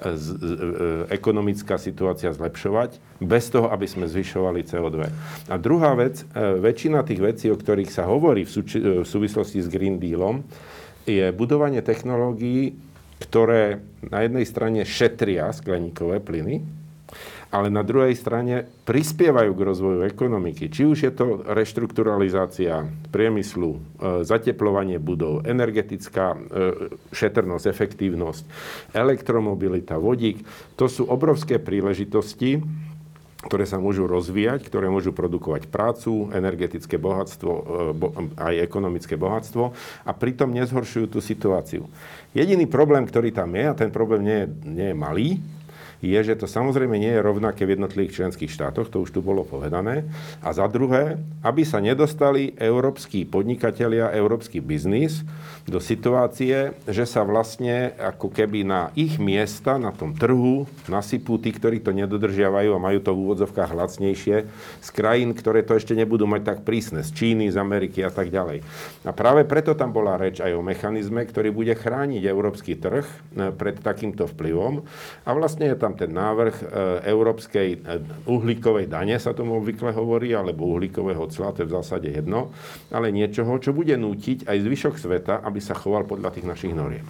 [0.00, 0.56] z, z, e,
[1.12, 4.98] ekonomická situácia zlepšovať, bez toho, aby sme zvyšovali CO2.
[5.52, 9.08] A druhá vec, e, väčšina tých vecí, o ktorých sa hovorí v, súči, e, v
[9.08, 10.42] súvislosti s Green Dealom,
[11.04, 12.76] je budovanie technológií,
[13.20, 16.79] ktoré na jednej strane šetria skleníkové plyny,
[17.50, 20.70] ale na druhej strane prispievajú k rozvoju ekonomiky.
[20.70, 23.78] Či už je to reštrukturalizácia priemyslu, e,
[24.22, 26.38] zateplovanie budov, energetická e,
[27.10, 28.42] šetrnosť, efektívnosť,
[28.94, 30.46] elektromobilita, vodík,
[30.78, 32.62] to sú obrovské príležitosti,
[33.40, 37.62] ktoré sa môžu rozvíjať, ktoré môžu produkovať prácu, energetické bohatstvo, e,
[38.38, 39.74] aj ekonomické bohatstvo
[40.06, 41.90] a pritom nezhoršujú tú situáciu.
[42.30, 45.28] Jediný problém, ktorý tam je, a ten problém nie nie je malý,
[46.00, 49.44] je, že to samozrejme nie je rovnaké v jednotlivých členských štátoch, to už tu bolo
[49.44, 50.08] povedané.
[50.40, 55.24] A za druhé, aby sa nedostali európsky podnikatelia, európsky biznis
[55.68, 61.52] do situácie, že sa vlastne ako keby na ich miesta, na tom trhu nasypú tí,
[61.52, 64.36] ktorí to nedodržiavajú a majú to v úvodzovkách lacnejšie
[64.80, 68.32] z krajín, ktoré to ešte nebudú mať tak prísne, z Číny, z Ameriky a tak
[68.32, 68.64] ďalej.
[69.04, 73.52] A práve preto tam bola reč aj o mechanizme, ktorý bude chrániť európsky trh eh,
[73.54, 74.82] pred takýmto vplyvom.
[75.22, 76.64] A vlastne je tam tam ten návrh e,
[77.10, 77.78] európskej e,
[78.30, 82.54] uhlíkovej dane, sa tomu obvykle hovorí, alebo uhlíkového cla, to je v zásade jedno,
[82.94, 87.02] ale niečoho, čo bude nútiť aj zvyšok sveta, aby sa choval podľa tých našich noriem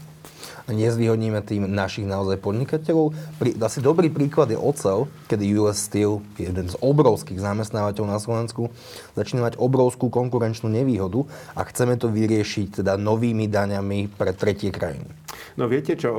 [0.73, 3.13] nezvýhodníme tým našich naozaj podnikateľov.
[3.39, 8.71] Pri, asi dobrý príklad je ocel, kedy US Steel, jeden z obrovských zamestnávateľov na Slovensku,
[9.15, 15.21] začína mať obrovskú konkurenčnú nevýhodu a chceme to vyriešiť teda novými daňami pre tretie krajiny.
[15.57, 16.11] No viete čo,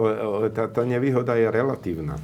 [0.52, 2.18] tá, tá nevýhoda je relatívna.
[2.18, 2.22] E,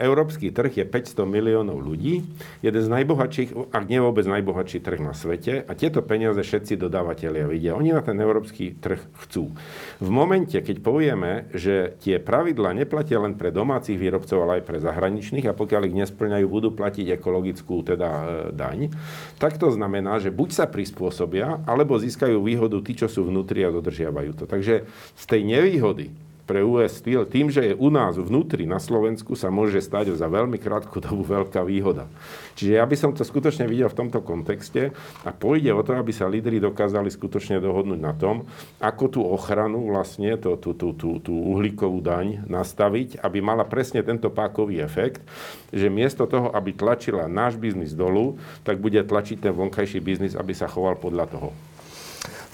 [0.00, 2.24] európsky trh je 500 miliónov ľudí,
[2.64, 7.46] jeden z najbohatších, ak nie vôbec najbohatší trh na svete a tieto peniaze všetci dodávateľia
[7.46, 7.76] vidia.
[7.76, 9.52] Oni na ten európsky trh chcú.
[10.00, 14.78] V momente, keď povieme, že tie pravidla neplatia len pre domácich výrobcov, ale aj pre
[14.80, 18.92] zahraničných a pokiaľ ich nesplňajú, budú platiť ekologickú teda e, daň,
[19.36, 23.74] tak to znamená, že buď sa prispôsobia, alebo získajú výhodu tí, čo sú vnútri a
[23.74, 24.44] dodržiavajú to.
[24.44, 29.34] Takže z tej nevýhody pre US Steel, tým, že je u nás vnútri na Slovensku,
[29.34, 32.06] sa môže stať za veľmi krátku dobu veľká výhoda.
[32.54, 34.94] Čiže ja by som to skutočne videl v tomto kontexte
[35.26, 38.46] a pôjde o to, aby sa lídry dokázali skutočne dohodnúť na tom,
[38.78, 44.06] ako tú ochranu vlastne, tú, tú, tú, tú, tú uhlíkovú daň nastaviť, aby mala presne
[44.06, 45.26] tento pákový efekt,
[45.74, 50.54] že miesto toho, aby tlačila náš biznis dolu, tak bude tlačiť ten vonkajší biznis, aby
[50.54, 51.50] sa choval podľa toho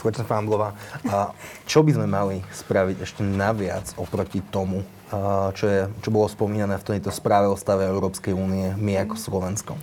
[0.03, 0.75] spoločnosť Famblová.
[1.07, 1.31] A
[1.63, 4.83] čo by sme mali spraviť ešte naviac oproti tomu,
[5.55, 9.79] čo, je, čo bolo spomínané v tejto správe o stave Európskej únie, my ako Slovensko?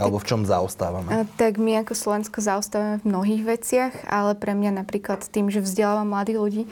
[0.00, 1.28] Alebo v čom zaostávame?
[1.36, 6.08] Tak my ako Slovensko zaostávame v mnohých veciach, ale pre mňa napríklad tým, že vzdelávam
[6.08, 6.64] mladých ľudí,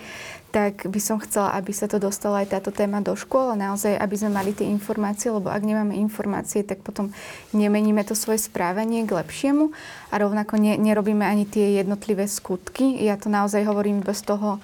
[0.50, 3.92] tak by som chcela, aby sa to dostala aj táto téma do škôl a naozaj,
[3.92, 7.12] aby sme mali tie informácie, lebo ak nemáme informácie, tak potom
[7.52, 9.70] nemeníme to svoje správanie k lepšiemu
[10.10, 12.98] a rovnako ne, nerobíme ani tie jednotlivé skutky.
[13.04, 14.58] Ja to naozaj hovorím bez toho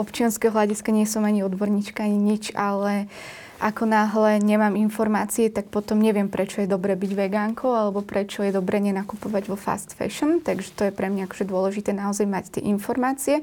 [0.00, 5.66] občianského hľadiska, nie som ani odborníčka, ani nič, ale uh, ako náhle nemám informácie, tak
[5.66, 10.38] potom neviem, prečo je dobre byť vegánkou alebo prečo je dobre nenakupovať vo fast fashion.
[10.38, 13.42] Takže to je pre mňa akože dôležité naozaj mať tie informácie.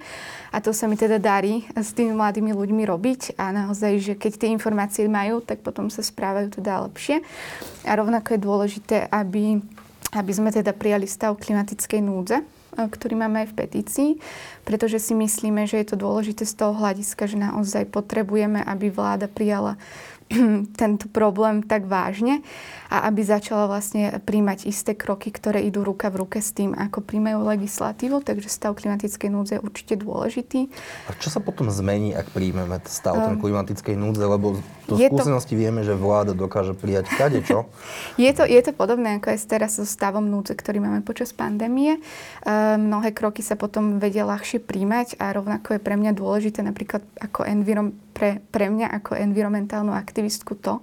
[0.55, 3.35] A to sa mi teda darí s tými mladými ľuďmi robiť.
[3.35, 7.19] A naozaj, že keď tie informácie majú, tak potom sa správajú teda lepšie.
[7.83, 9.59] A rovnako je dôležité, aby,
[10.15, 12.39] aby sme teda prijali stav klimatickej núdze
[12.75, 14.09] ktorý máme aj v petícii,
[14.67, 19.31] pretože si myslíme, že je to dôležité z toho hľadiska, že naozaj potrebujeme, aby vláda
[19.31, 19.79] prijala
[20.81, 22.43] tento problém tak vážne
[22.95, 27.03] a aby začala vlastne príjmať isté kroky, ktoré idú ruka v ruke s tým, ako
[27.03, 28.23] príjmajú legislatívu.
[28.23, 30.71] Takže stav klimatickej núdze je určite dôležitý.
[31.11, 34.23] A čo sa potom zmení, ak príjmeme stav um, klimatickej núdze?
[34.23, 35.59] Lebo do skúsenosti to...
[35.59, 37.67] vieme, že vláda dokáže prijať kade čo.
[38.23, 41.99] je, to, je to podobné ako aj teraz so stavom núdze, ktorý máme počas pandémie.
[42.47, 47.03] Um, mnohé kroky sa potom vedia ľahšie príjmať a rovnako je pre mňa dôležité napríklad
[47.19, 50.79] ako envirom, pre, pre mňa ako environmentálnu aktivistku to,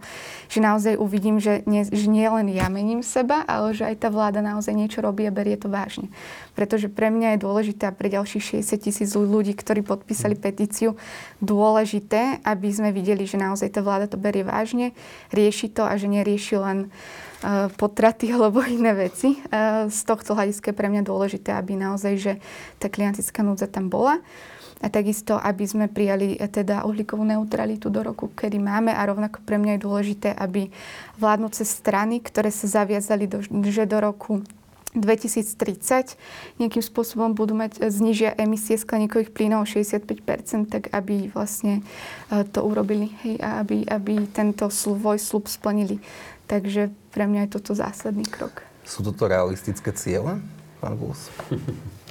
[0.52, 4.08] že naozaj uvidím, že nie, že nie len ja mením seba, ale že aj tá
[4.08, 6.08] vláda naozaj niečo robí a berie to vážne.
[6.54, 10.94] Pretože pre mňa je dôležité a pre ďalších 60 tisíc ľudí, ktorí podpísali petíciu,
[11.42, 14.96] dôležité, aby sme videli, že naozaj tá vláda to berie vážne,
[15.34, 19.38] rieši to a že nerieši len uh, potraty alebo iné veci.
[19.50, 22.32] Uh, z tohto hľadiska je pre mňa dôležité, aby naozaj, že
[22.78, 24.22] tá klientická núdza tam bola
[24.82, 29.38] a takisto, aby sme prijali eh, teda uhlíkovú neutralitu do roku, kedy máme a rovnako
[29.46, 30.74] pre mňa je dôležité, aby
[31.22, 34.42] vládnúce strany, ktoré sa zaviazali, do, že do roku
[34.92, 36.20] 2030
[36.60, 41.86] nejakým spôsobom budú mať, eh, znižia emisie skleníkových plynov o 65%, tak aby vlastne
[42.28, 46.02] eh, to urobili hej, a aby, aby tento svoj slub splnili.
[46.50, 48.66] Takže pre mňa je toto zásadný krok.
[48.82, 50.42] Sú toto realistické ciele,
[50.82, 51.30] pán Bus?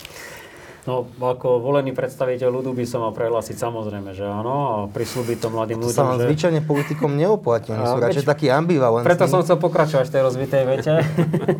[0.81, 5.53] No, ako volený predstaviteľ ľudu by som mal prehlásiť samozrejme, že áno, a prislúbiť to
[5.53, 5.93] mladým ľuďom.
[5.93, 6.25] To sa vám že...
[6.25, 9.05] zvyčajne politikom neoplatí, oni sú radšej takí ambivalentní.
[9.05, 10.93] Preto som chcel pokračovať v tej rozvitej vete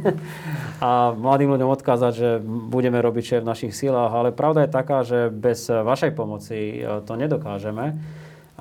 [0.86, 4.74] a mladým ľuďom odkázať, že budeme robiť, čo je v našich silách, ale pravda je
[4.74, 8.02] taká, že bez vašej pomoci e, to nedokážeme.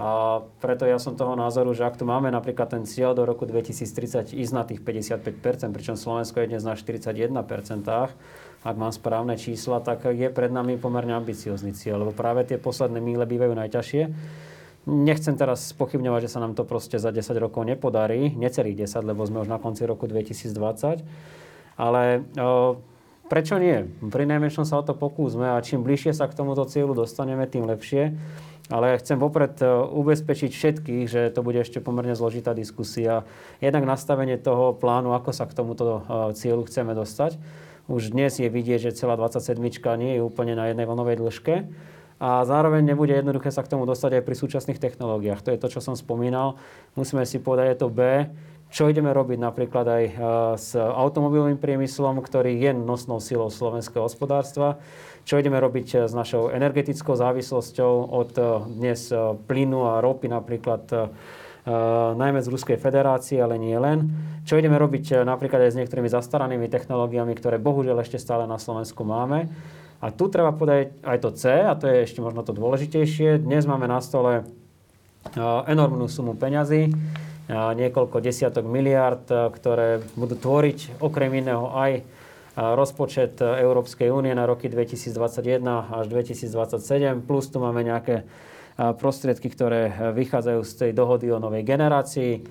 [0.00, 3.44] A preto ja som toho názoru, že ak tu máme napríklad ten cieľ do roku
[3.44, 7.32] 2030 ísť na tých 55%, pričom Slovensko je dnes na 41%,
[8.60, 13.00] ak mám správne čísla, tak je pred nami pomerne ambiciózny cieľ, lebo práve tie posledné
[13.00, 14.02] míle bývajú najťažšie.
[14.84, 19.24] Nechcem teraz pochybňovať, že sa nám to proste za 10 rokov nepodarí, necelých 10, lebo
[19.24, 21.04] sme už na konci roku 2020,
[21.80, 22.80] ale o,
[23.32, 23.88] prečo nie?
[24.12, 27.64] Pri najmenšom sa o to pokúsme a čím bližšie sa k tomuto cieľu dostaneme, tým
[27.64, 28.12] lepšie.
[28.70, 29.58] Ale chcem vopred
[29.90, 33.26] ubezpečiť všetkých, že to bude ešte pomerne zložitá diskusia.
[33.58, 36.06] Jednak nastavenie toho plánu, ako sa k tomuto
[36.38, 37.40] cieľu chceme dostať
[37.90, 39.58] už dnes je vidieť, že celá 27
[39.98, 41.66] nie je úplne na jednej vlnovej dĺžke.
[42.20, 45.40] A zároveň nebude jednoduché sa k tomu dostať aj pri súčasných technológiách.
[45.40, 46.60] To je to, čo som spomínal.
[46.94, 48.28] Musíme si povedať, je to B,
[48.70, 50.12] čo ideme robiť napríklad aj e,
[50.54, 54.78] s automobilovým priemyslom, ktorý je nosnou silou slovenského hospodárstva,
[55.26, 58.42] čo ideme robiť e, s našou energetickou závislosťou od e,
[58.78, 59.10] dnes
[59.50, 60.86] plynu a ropy napríklad
[62.16, 64.08] najmä z Ruskej federácie, ale nie len.
[64.48, 69.04] Čo ideme robiť napríklad aj s niektorými zastaranými technológiami, ktoré bohužiaľ ešte stále na Slovensku
[69.04, 69.52] máme.
[70.00, 73.44] A tu treba povedať aj to C, a to je ešte možno to dôležitejšie.
[73.44, 74.48] Dnes máme na stole
[75.68, 76.88] enormnú sumu peňazí,
[77.52, 82.00] niekoľko desiatok miliard, ktoré budú tvoriť okrem iného aj
[82.56, 88.24] rozpočet Európskej únie na roky 2021 až 2027, plus tu máme nejaké
[88.76, 92.42] prostriedky, ktoré vychádzajú z tej dohody o novej generácii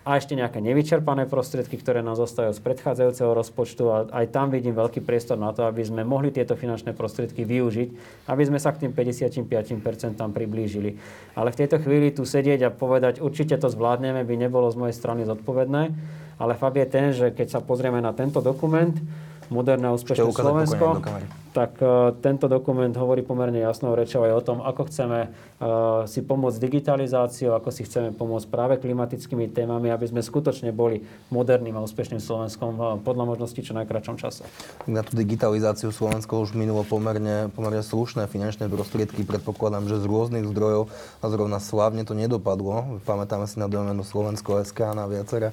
[0.00, 4.72] a ešte nejaké nevyčerpané prostriedky, ktoré nám zostávajú z predchádzajúceho rozpočtu a aj tam vidím
[4.72, 7.88] veľký priestor na to, aby sme mohli tieto finančné prostriedky využiť,
[8.32, 9.44] aby sme sa k tým 55%
[10.16, 10.96] priblížili.
[11.36, 14.96] Ale v tejto chvíli tu sedieť a povedať, určite to zvládneme, by nebolo z mojej
[14.96, 15.92] strany zodpovedné.
[16.40, 18.96] Ale fakt je ten, že keď sa pozrieme na tento dokument,
[19.50, 21.02] moderné a úspešné Slovensko,
[21.50, 26.22] tak uh, tento dokument hovorí pomerne jasnou rečou aj o tom, ako chceme uh, si
[26.22, 31.02] pomôcť digitalizáciou, ako si chceme pomôcť práve klimatickými témami, aby sme skutočne boli
[31.34, 34.46] moderným a úspešným Slovenskom uh, podľa možností čo najkračom čase.
[34.86, 39.26] Na tú digitalizáciu Slovensko už minulo pomerne, pomerne slušné finančné prostriedky.
[39.26, 40.86] Predpokladám, že z rôznych zdrojov
[41.18, 43.02] a zrovna slávne to nedopadlo.
[43.02, 45.50] Pamätáme si na domenu Slovensko SK na viacere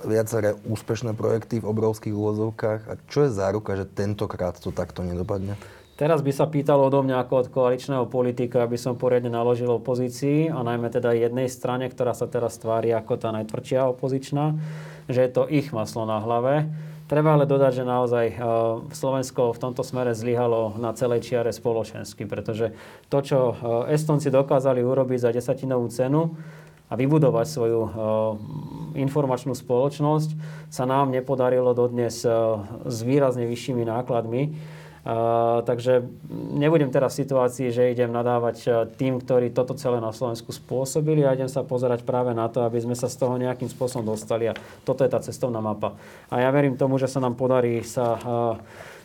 [0.00, 2.80] viaceré úspešné projekty v obrovských úvozovkách.
[2.88, 5.60] A čo je záruka, že tentokrát to takto nedopadne?
[5.92, 10.48] Teraz by sa pýtalo odo mňa ako od koaličného politika, aby som poriadne naložil opozícii
[10.48, 14.56] a najmä teda jednej strane, ktorá sa teraz tvári ako tá najtvrdšia opozičná,
[15.06, 16.66] že je to ich maslo na hlave.
[17.12, 18.36] Treba ale dodať, že naozaj eh,
[18.88, 22.72] Slovensko v tomto smere zlyhalo na celej čiare spoločensky, pretože
[23.12, 26.32] to, čo eh, Estonci dokázali urobiť za desatinovú cenu,
[26.92, 27.90] a vybudovať svoju uh,
[28.92, 30.36] informačnú spoločnosť
[30.68, 34.52] sa nám nepodarilo dodnes uh, s výrazne vyššími nákladmi.
[34.52, 36.04] Uh, takže
[36.52, 41.32] nebudem teraz v situácii, že idem nadávať tým, ktorí toto celé na Slovensku spôsobili a
[41.32, 44.54] idem sa pozerať práve na to, aby sme sa z toho nejakým spôsobom dostali a
[44.84, 45.96] toto je tá cestovná mapa.
[46.28, 48.14] A ja verím tomu, že sa nám podarí sa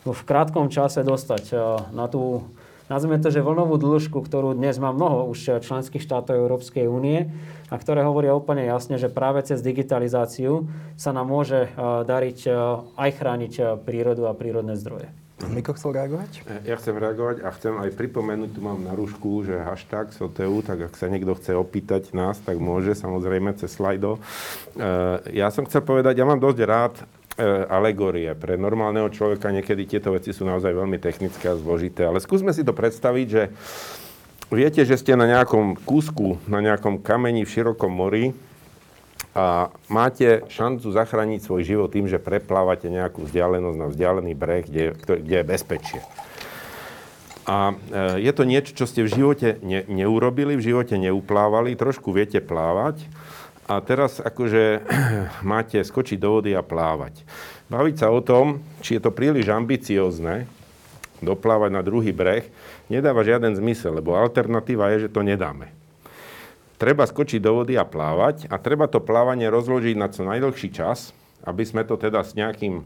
[0.06, 1.58] v krátkom čase dostať
[1.92, 2.46] na tú
[2.88, 7.32] nazvime to, že vlnovú dĺžku, ktorú dnes má mnoho už členských štátov Európskej únie
[7.68, 12.40] a ktoré hovoria úplne jasne, že práve cez digitalizáciu sa nám môže dariť
[12.96, 15.12] aj chrániť prírodu a prírodné zdroje.
[15.38, 16.66] Miko chcel reagovať?
[16.66, 20.90] Ja chcem reagovať a chcem aj pripomenúť, tu mám na rúšku, že hashtag SOTEU, tak
[20.90, 24.18] ak sa niekto chce opýtať nás, tak môže, samozrejme, cez slajdo.
[25.30, 26.98] Ja som chcel povedať, ja mám dosť rád
[27.46, 28.34] alegórie.
[28.34, 32.66] Pre normálneho človeka niekedy tieto veci sú naozaj veľmi technické a zložité, ale skúsme si
[32.66, 33.44] to predstaviť, že
[34.50, 38.34] viete, že ste na nejakom kúsku, na nejakom kameni v širokom mori
[39.38, 44.98] a máte šancu zachrániť svoj život tým, že preplávate nejakú vzdialenosť na vzdialený breh, kde,
[44.98, 46.02] kde je bezpečie.
[47.48, 52.12] A e, je to niečo, čo ste v živote ne, neurobili, v živote neuplávali, trošku
[52.12, 53.06] viete plávať
[53.68, 54.82] a teraz akože
[55.52, 57.22] máte skočiť do vody a plávať.
[57.68, 60.48] Baviť sa o tom, či je to príliš ambiciozne,
[61.20, 62.48] doplávať na druhý breh,
[62.88, 65.78] nedáva žiaden zmysel, lebo alternatíva je, že to nedáme
[66.78, 71.12] treba skočiť do vody a plávať a treba to plávanie rozložiť na čo najdlhší čas,
[71.44, 72.86] aby sme to teda s nejakým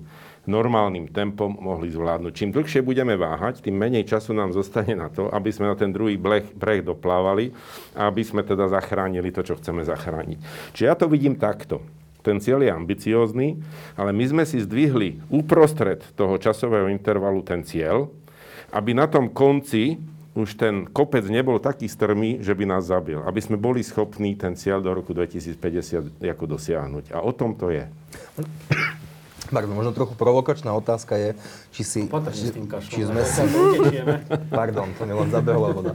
[0.49, 2.33] normálnym tempom mohli zvládnuť.
[2.33, 5.93] Čím dlhšie budeme váhať, tým menej času nám zostane na to, aby sme na ten
[5.93, 7.53] druhý breh, breh doplávali
[7.93, 10.39] a aby sme teda zachránili to, čo chceme zachrániť.
[10.73, 11.85] Čiže ja to vidím takto.
[12.21, 13.57] Ten cieľ je ambiciózny,
[13.97, 18.09] ale my sme si zdvihli uprostred toho časového intervalu ten cieľ,
[18.69, 19.97] aby na tom konci
[20.31, 23.19] už ten kopec nebol taký strmý, že by nás zabil.
[23.19, 27.11] Aby sme boli schopní ten cieľ do roku 2050 ako dosiahnuť.
[27.11, 27.83] A o tom to je.
[29.51, 31.29] Pardon, možno trochu provokačná otázka je,
[31.75, 31.99] či si...
[32.07, 32.55] Či,
[32.87, 33.43] či sme sa...
[34.57, 35.91] Pardon, to mi len zabehla voda.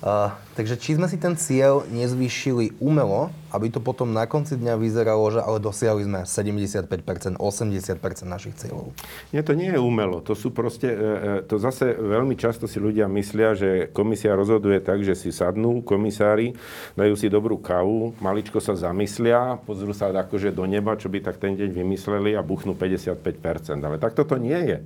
[0.00, 4.80] Uh, takže či sme si ten cieľ nezvýšili umelo, aby to potom na konci dňa
[4.80, 8.96] vyzeralo, že ale dosiahli sme 75%, 80% našich cieľov.
[9.28, 10.24] Nie, to nie je umelo.
[10.24, 14.80] To sú proste, e, e, to zase veľmi často si ľudia myslia, že komisia rozhoduje
[14.80, 16.56] tak, že si sadnú komisári,
[16.96, 21.36] dajú si dobrú kávu, maličko sa zamyslia, pozrú sa akože do neba, čo by tak
[21.36, 23.76] ten deň vymysleli a buchnú 55%.
[23.84, 24.78] Ale takto to nie je.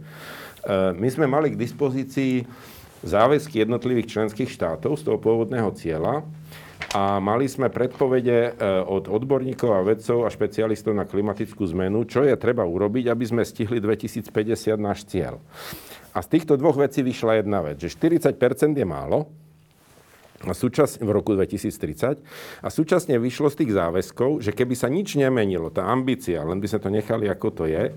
[0.96, 2.48] My sme mali k dispozícii
[3.04, 6.24] záväzky jednotlivých členských štátov z toho pôvodného cieľa
[6.94, 8.50] a mali sme predpovede e,
[8.86, 13.42] od odborníkov a vedcov a špecialistov na klimatickú zmenu, čo je treba urobiť, aby sme
[13.42, 14.30] stihli 2050
[14.78, 15.38] náš cieľ.
[16.14, 18.38] A z týchto dvoch vecí vyšla jedna vec, že 40%
[18.78, 19.26] je málo,
[20.44, 22.20] a súčasne, v roku 2030.
[22.60, 26.66] A súčasne vyšlo z tých záväzkov, že keby sa nič nemenilo, tá ambícia, len by
[26.68, 27.92] sme to nechali ako to je,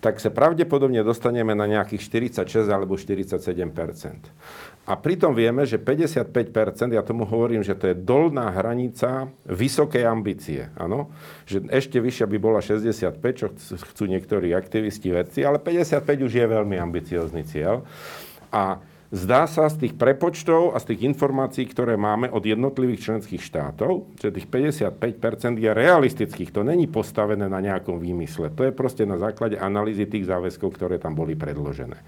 [0.00, 3.70] tak sa pravdepodobne dostaneme na nejakých 46 alebo 47%
[4.90, 10.66] a pritom vieme, že 55%, ja tomu hovorím, že to je dolná hranica vysokej ambície.
[10.74, 11.14] Áno?
[11.46, 13.46] Že ešte vyššia by bola 65, čo
[13.92, 17.86] chcú niektorí aktivisti, vedci, ale 55 už je veľmi ambiciózny cieľ.
[18.50, 23.42] A Zdá sa z tých prepočtov a z tých informácií, ktoré máme od jednotlivých členských
[23.42, 26.54] štátov, že tých 55% je realistických.
[26.54, 28.54] To není postavené na nejakom výmysle.
[28.54, 31.98] To je proste na základe analýzy tých záväzkov, ktoré tam boli predložené.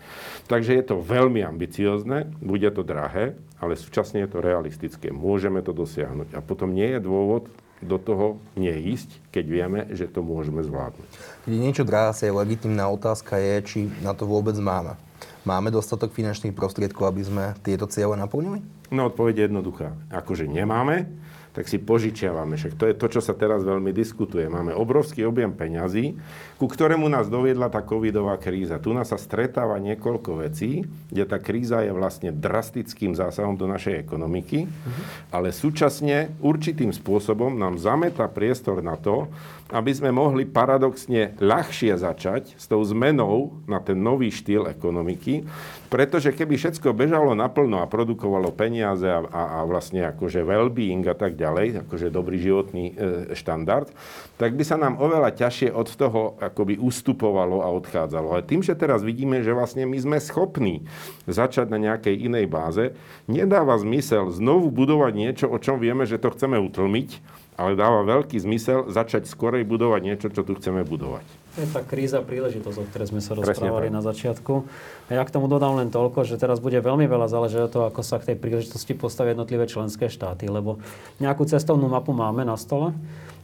[0.46, 5.10] Takže je to veľmi ambiciozne, bude to drahé, ale súčasne je to realistické.
[5.10, 6.38] Môžeme to dosiahnuť.
[6.38, 7.50] A potom nie je dôvod
[7.82, 11.08] do toho neísť, keď vieme, že to môžeme zvládnuť.
[11.44, 14.94] Keď niečo drahé, legitimná otázka je, či na to vôbec máme.
[15.42, 18.62] Máme dostatok finančných prostriedkov, aby sme tieto cieľe naplnili?
[18.94, 19.88] No, odpoveď je jednoduchá.
[20.14, 21.10] Akože nemáme,
[21.52, 22.56] tak si požičiavame.
[22.56, 24.48] Však to je to, čo sa teraz veľmi diskutuje.
[24.48, 26.16] Máme obrovský objem peňazí,
[26.56, 28.80] ku ktorému nás doviedla tá covidová kríza.
[28.80, 34.00] Tu nás sa stretáva niekoľko vecí, kde tá kríza je vlastne drastickým zásahom do našej
[34.00, 34.92] ekonomiky, uh-huh.
[35.28, 39.28] ale súčasne určitým spôsobom nám zameta priestor na to,
[39.72, 45.48] aby sme mohli paradoxne ľahšie začať s tou zmenou na ten nový štýl ekonomiky,
[45.88, 51.16] pretože keby všetko bežalo naplno a produkovalo peniaze a, a, a vlastne akože well-being a
[51.16, 52.96] tak ďalej, akože dobrý životný
[53.32, 53.88] štandard,
[54.36, 58.36] tak by sa nám oveľa ťažšie od toho akoby ustupovalo a odchádzalo.
[58.36, 60.84] Ale tým, že teraz vidíme, že vlastne my sme schopní
[61.24, 62.84] začať na nejakej inej báze,
[63.24, 68.42] nedáva zmysel znovu budovať niečo, o čom vieme, že to chceme utlmiť, ale dáva veľký
[68.42, 71.22] zmysel začať skorej budovať niečo, čo tu chceme budovať.
[71.54, 74.66] Je tá kríza príležitosť, o ktorej sme sa rozprávali na začiatku.
[75.06, 77.84] A ja k tomu dodám len toľko, že teraz bude veľmi veľa záležať od toho,
[77.86, 80.82] ako sa k tej príležitosti postavia jednotlivé členské štáty, lebo
[81.22, 82.96] nejakú cestovnú mapu máme na stole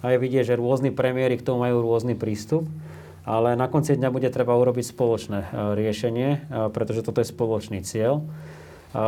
[0.03, 2.67] a je vidieť, že rôzni premiéry k tomu majú rôzny prístup
[3.29, 5.47] ale na konci dňa bude treba urobiť spoločné e,
[5.77, 6.39] riešenie, e,
[6.73, 8.25] pretože toto je spoločný cieľ.
[8.25, 9.03] E,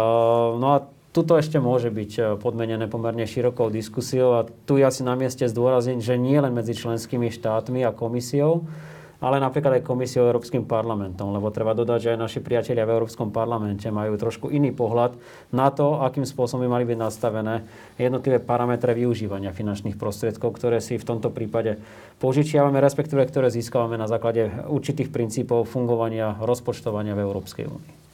[0.61, 5.03] no a Tuto ešte môže byť e, podmenené pomerne širokou diskusiou a tu je asi
[5.03, 8.71] na mieste zdôrazniť, že nie len medzi členskými štátmi a komisiou,
[9.19, 13.35] ale napríklad aj komisiou Európskym parlamentom, lebo treba dodať, že aj naši priatelia v Európskom
[13.35, 15.19] parlamente majú trošku iný pohľad
[15.51, 17.67] na to, akým spôsobom by mali byť nastavené
[17.99, 21.83] jednotlivé parametre využívania finančných prostriedkov, ktoré si v tomto prípade
[22.23, 28.10] požičiavame, respektíve ktoré získavame na základe určitých princípov fungovania rozpočtovania v Európskej únii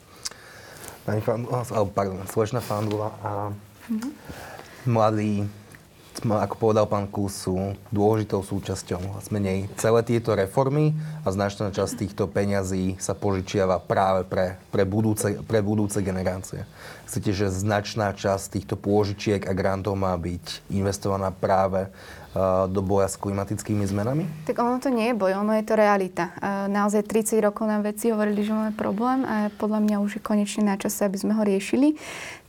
[1.07, 4.13] pani Fandula, alebo pardon, slečna Fandula a mm-hmm.
[4.91, 5.47] mladí,
[6.27, 9.23] ako povedal pán Kus, sú dôležitou súčasťou.
[9.31, 15.39] Menej celé tieto reformy a značná časť týchto peňazí sa požičiava práve pre, pre, budúce,
[15.47, 16.67] pre budúce generácie.
[17.07, 21.87] Chcete, že značná časť týchto pôžičiek a grantov má byť investovaná práve
[22.69, 24.29] do boja s klimatickými zmenami?
[24.45, 26.37] Tak ono to nie je boj, ono je to realita.
[26.69, 30.69] Naozaj 30 rokov nám veci hovorili, že máme problém a podľa mňa už je konečne
[30.69, 31.97] na čase, aby sme ho riešili.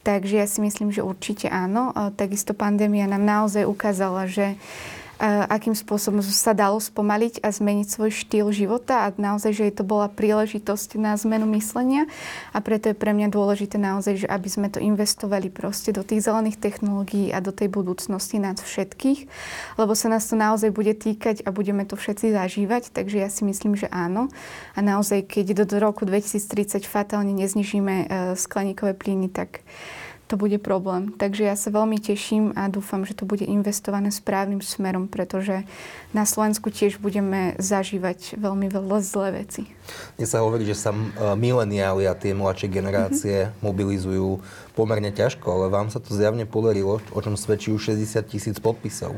[0.04, 1.96] Takže ja si myslím, že určite áno.
[2.16, 4.56] Takisto pandémia nám naozaj ukázala, že
[5.22, 10.10] akým spôsobom sa dalo spomaliť a zmeniť svoj štýl života a naozaj, že to bola
[10.14, 12.06] príležitosť na zmenu myslenia
[12.54, 16.22] a preto je pre mňa dôležité naozaj, že aby sme to investovali proste do tých
[16.26, 19.26] zelených technológií a do tej budúcnosti nás všetkých,
[19.82, 23.42] lebo sa nás to naozaj bude týkať a budeme to všetci zažívať, takže ja si
[23.46, 24.30] myslím, že áno.
[24.78, 28.06] A naozaj, keď do, do roku 2030 fatálne neznižíme e,
[28.38, 29.66] skleníkové plyny, tak
[30.28, 31.10] to bude problém.
[31.16, 35.64] Takže ja sa veľmi teším a dúfam, že to bude investované správnym smerom, pretože
[36.12, 39.72] na Slovensku tiež budeme zažívať veľmi veľa zlé veci.
[40.20, 40.92] Dnes sa hovorí, že sa
[41.40, 43.64] mileniáli a tie mladšie generácie mm-hmm.
[43.64, 44.44] mobilizujú
[44.78, 49.18] pomerne ťažko, ale vám sa to zjavne podarilo, o čom svedčí už 60 tisíc podpisov.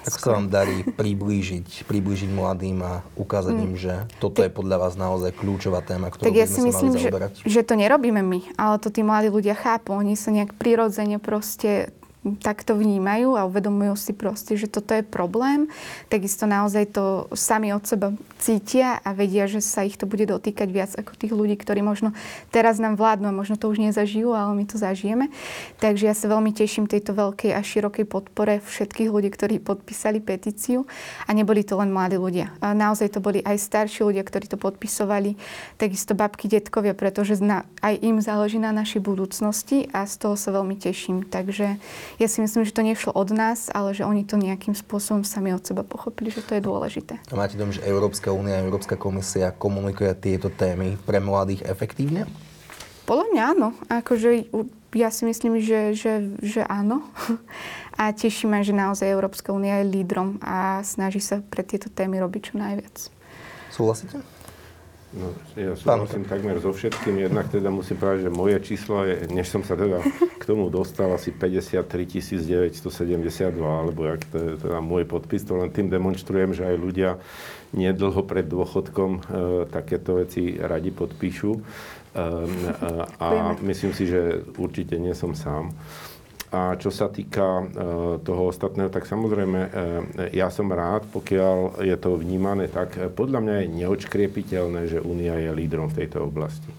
[0.00, 3.64] Ako sa vám darí priblížiť, priblížiť mladým a ukázať mm.
[3.68, 7.12] im, že toto je podľa vás naozaj kľúčová téma, ktorú tak ja si myslím, že,
[7.44, 9.92] že to nerobíme my, ale to tí mladí ľudia chápu.
[9.92, 11.92] Oni sa nejak prirodzene proste
[12.44, 15.72] tak to vnímajú a uvedomujú si proste, že toto je problém.
[16.12, 20.68] Takisto naozaj to sami od seba cítia a vedia, že sa ich to bude dotýkať
[20.68, 22.12] viac ako tých ľudí, ktorí možno
[22.52, 25.32] teraz nám vládnu a možno to už nezažijú, ale my to zažijeme.
[25.80, 30.84] Takže ja sa veľmi teším tejto veľkej a širokej podpore všetkých ľudí, ktorí podpísali petíciu
[31.24, 32.52] a neboli to len mladí ľudia.
[32.60, 35.40] Naozaj to boli aj starší ľudia, ktorí to podpisovali,
[35.80, 37.40] takisto babky, detkovia, pretože
[37.80, 41.24] aj im záleží na našej budúcnosti a z toho sa veľmi teším.
[41.24, 41.80] Takže
[42.20, 45.56] ja si myslím, že to nešlo od nás, ale že oni to nejakým spôsobom sami
[45.56, 47.16] od seba pochopili, že to je dôležité.
[47.32, 52.28] A máte dom, že Európska únia a Európska komisia komunikuje tieto témy pre mladých efektívne?
[53.08, 53.68] Podľa mňa áno.
[53.88, 54.52] Akože
[54.94, 57.08] ja si myslím, že, že, že áno.
[58.00, 62.52] A tešíme, že naozaj Európska únia je lídrom a snaží sa pre tieto témy robiť
[62.52, 62.96] čo najviac.
[63.68, 64.39] Súhlasíte?
[65.10, 67.26] No, ja súhlasím takmer so všetkým.
[67.26, 69.98] Jednak teda musím povedať, že moje číslo je, než som sa teda
[70.38, 75.74] k tomu dostal, asi 53 972, alebo jak to je teda môj podpis, to len
[75.74, 77.10] tým demonstrujem, že aj ľudia
[77.74, 79.20] nedlho pred dôchodkom e,
[79.66, 81.50] takéto veci radi podpíšu.
[81.54, 81.60] E,
[82.14, 82.22] e,
[83.18, 85.74] a myslím si, že určite nie som sám.
[86.50, 87.64] A čo sa týka e,
[88.26, 89.70] toho ostatného, tak samozrejme, e,
[90.34, 95.38] ja som rád, pokiaľ je to vnímané tak, e, podľa mňa je neočkriepiteľné, že Únia
[95.38, 96.70] je lídrom v tejto oblasti.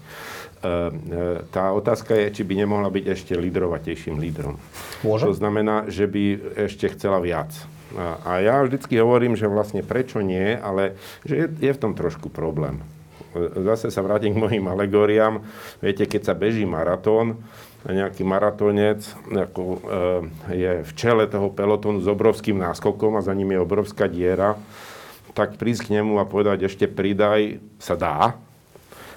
[1.50, 4.62] Tá otázka je, či by nemohla byť ešte lídrovatejším lídrom.
[5.02, 5.26] Môže?
[5.26, 7.50] To znamená, že by ešte chcela viac.
[7.98, 10.94] A ja vždycky hovorím, že vlastne prečo nie, ale
[11.26, 12.78] že je, je v tom trošku problém.
[13.64, 15.40] Zase sa vrátim k mojim alegóriám.
[15.80, 17.40] Viete, keď sa beží maratón,
[17.82, 19.62] nejaký maratónec ako,
[20.46, 24.54] e, je v čele toho pelotónu s obrovským náskokom a za ním je obrovská diera,
[25.34, 28.38] tak prísť k nemu a povedať ešte pridaj sa dá,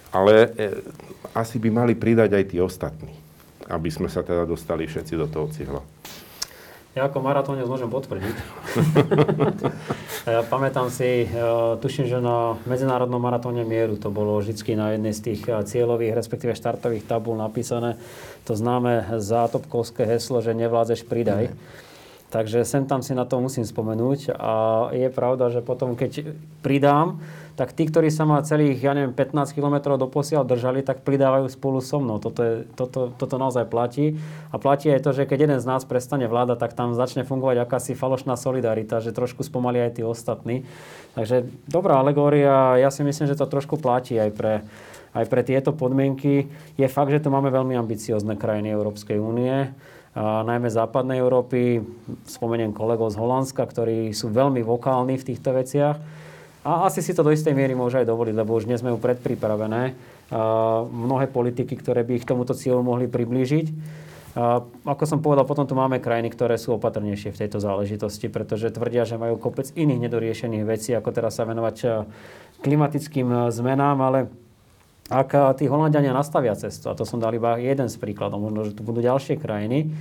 [0.10, 0.82] ale e,
[1.36, 3.14] asi by mali pridať aj tí ostatní,
[3.70, 5.95] aby sme sa teda dostali všetci do toho cieľa.
[6.96, 8.36] Ja ako maratónec môžem potvrdiť.
[10.32, 15.12] ja pamätám si, e, tuším, že na medzinárodnom maratóne mieru to bolo vždy na jednej
[15.12, 18.00] z tých e, cieľových, respektíve štartových tabul napísané
[18.48, 21.52] to známe zátopkovské heslo, že nevládzeš, pridaj.
[22.32, 24.54] Takže sem tam si na to musím spomenúť a
[24.96, 26.32] je pravda, že potom keď
[26.64, 27.20] pridám,
[27.56, 31.48] tak tí, ktorí sa ma celých, ja neviem, 15 km do posiaľ držali, tak pridávajú
[31.48, 32.20] spolu so mnou.
[32.20, 34.20] Toto, je, toto, toto naozaj platí.
[34.52, 37.64] A platí aj to, že keď jeden z nás prestane vláda, tak tam začne fungovať
[37.64, 40.68] akási falošná solidarita, že trošku spomalí aj tí ostatní.
[41.16, 44.54] Takže dobrá alegória, ja si myslím, že to trošku platí aj pre,
[45.16, 46.52] aj pre tieto podmienky.
[46.76, 49.72] Je fakt, že tu máme veľmi ambiciozne krajiny Európskej únie
[50.12, 51.84] a najmä západnej Európy.
[52.28, 56.25] Spomeniem kolegov z Holandska, ktorí sú veľmi vokálni v týchto veciach.
[56.66, 58.98] A asi si to do istej miery môže aj dovoliť, lebo už dnes sme ju
[58.98, 59.94] predpripravené.
[60.90, 63.70] Mnohé politiky, ktoré by ich tomuto cieľu mohli priblížiť.
[64.84, 69.06] Ako som povedal, potom tu máme krajiny, ktoré sú opatrnejšie v tejto záležitosti, pretože tvrdia,
[69.06, 72.10] že majú kopec iných nedoriešených vecí, ako teraz sa venovať
[72.66, 74.20] klimatickým zmenám, ale
[75.08, 78.74] ak tí Holandiania nastavia cestu, a to som dal iba jeden z príkladov, možno, že
[78.74, 79.94] tu budú ďalšie krajiny,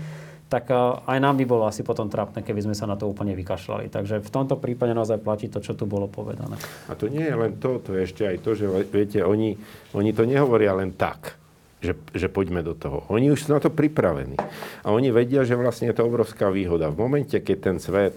[0.54, 0.70] tak
[1.10, 3.90] aj nám by bolo asi potom trápne, keby sme sa na to úplne vykašľali.
[3.90, 6.54] Takže v tomto prípade naozaj platí to, čo tu bolo povedané.
[6.86, 9.58] A to nie je len to, to je ešte aj to, že viete, oni,
[9.98, 11.34] oni to nehovoria len tak,
[11.82, 13.02] že, že poďme do toho.
[13.10, 14.38] Oni už sú na to pripravení.
[14.86, 16.86] A oni vedia, že vlastne je to obrovská výhoda.
[16.94, 18.14] V momente, keď ten svet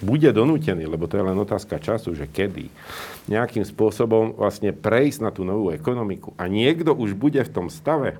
[0.00, 2.72] bude donútený, lebo to je len otázka času, že kedy,
[3.28, 8.16] nejakým spôsobom vlastne prejsť na tú novú ekonomiku a niekto už bude v tom stave,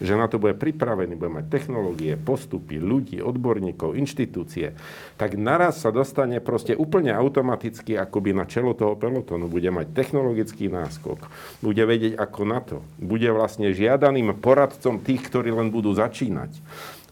[0.00, 4.72] že na to bude pripravený, bude mať technológie, postupy, ľudí, odborníkov, inštitúcie,
[5.20, 9.46] tak naraz sa dostane proste úplne automaticky akoby na čelo toho pelotónu.
[9.46, 11.28] Bude mať technologický náskok,
[11.60, 16.56] bude vedieť ako na to, bude vlastne žiadaným poradcom tých, ktorí len budú začínať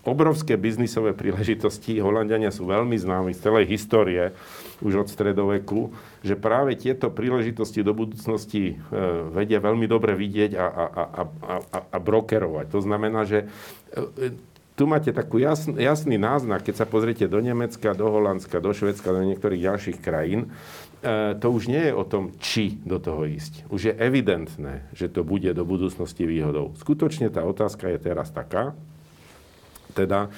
[0.09, 2.01] obrovské biznisové príležitosti.
[2.01, 4.33] Holandiania sú veľmi známi z celej histórie,
[4.81, 5.93] už od stredoveku,
[6.25, 8.75] že práve tieto príležitosti do budúcnosti e,
[9.31, 11.23] vedia veľmi dobre vidieť a, a, a,
[11.69, 12.67] a, a brokerovať.
[12.73, 13.47] To znamená, že
[13.93, 14.33] e,
[14.79, 19.11] tu máte takú jasný, jasný náznak, keď sa pozriete do Nemecka, do Holandska, do Švedska,
[19.11, 20.55] do niektorých ďalších krajín,
[21.03, 23.67] e, to už nie je o tom, či do toho ísť.
[23.75, 26.79] Už je evidentné, že to bude do budúcnosti výhodou.
[26.79, 28.79] Skutočne tá otázka je teraz taká,
[29.93, 30.29] teda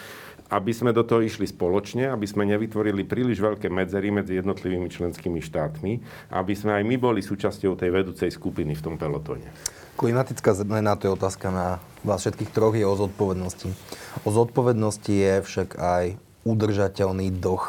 [0.51, 5.39] aby sme do toho išli spoločne, aby sme nevytvorili príliš veľké medzery medzi jednotlivými členskými
[5.39, 6.03] štátmi,
[6.35, 9.47] aby sme aj my boli súčasťou tej vedúcej skupiny v tom pelotóne.
[9.95, 13.71] Klimatická zmena, to je otázka na vás všetkých troch, je o zodpovednosti.
[14.27, 16.05] O zodpovednosti je však aj
[16.43, 17.67] udržateľný dlh.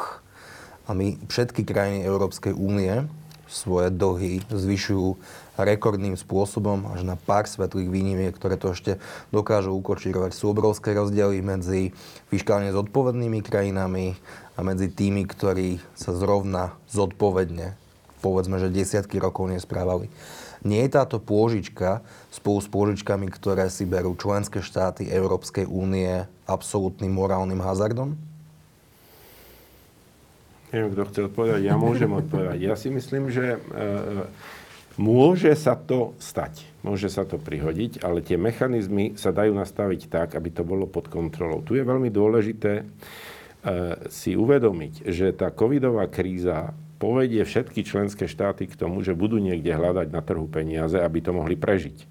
[0.90, 3.06] A my všetky krajiny Európskej únie
[3.52, 5.20] svoje dlhy zvyšujú
[5.60, 8.96] rekordným spôsobom, až na pár svetlých výnimiek, ktoré to ešte
[9.28, 10.32] dokážu ukočírovať.
[10.32, 11.92] Sú obrovské rozdiely medzi
[12.32, 14.16] fiskálne zodpovednými krajinami
[14.56, 17.76] a medzi tými, ktorí sa zrovna zodpovedne,
[18.24, 20.08] povedzme, že desiatky rokov nesprávali.
[20.62, 27.10] Nie je táto pôžička spolu s pôžičkami, ktoré si berú členské štáty Európskej únie, absolútnym
[27.12, 28.31] morálnym hazardom?
[30.72, 31.60] Neviem, kto chce odpovedať.
[31.68, 32.58] Ja môžem odpovedať.
[32.64, 34.24] Ja si myslím, že e,
[35.00, 40.28] Môže sa to stať, môže sa to prihodiť, ale tie mechanizmy sa dajú nastaviť tak,
[40.36, 41.64] aby to bolo pod kontrolou.
[41.64, 42.84] Tu je veľmi dôležité e,
[44.12, 49.72] si uvedomiť, že tá covidová kríza povedie všetky členské štáty k tomu, že budú niekde
[49.72, 52.04] hľadať na trhu peniaze, aby to mohli prežiť.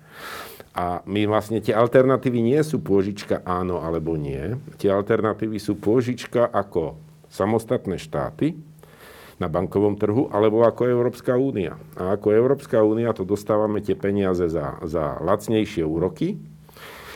[0.74, 4.58] A my vlastne tie alternatívy nie sú pôžička áno alebo nie.
[4.82, 8.60] Tie alternatívy sú pôžička ako samostatné štáty,
[9.42, 11.74] na bankovom trhu, alebo ako Európska únia.
[11.98, 16.38] A ako Európska únia to dostávame tie peniaze za, za lacnejšie úroky,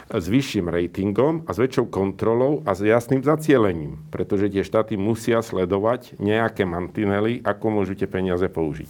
[0.05, 5.41] s vyšším ratingom a s väčšou kontrolou a s jasným zacielením, pretože tie štáty musia
[5.41, 8.89] sledovať nejaké mantinely, ako môžu tie peniaze použiť.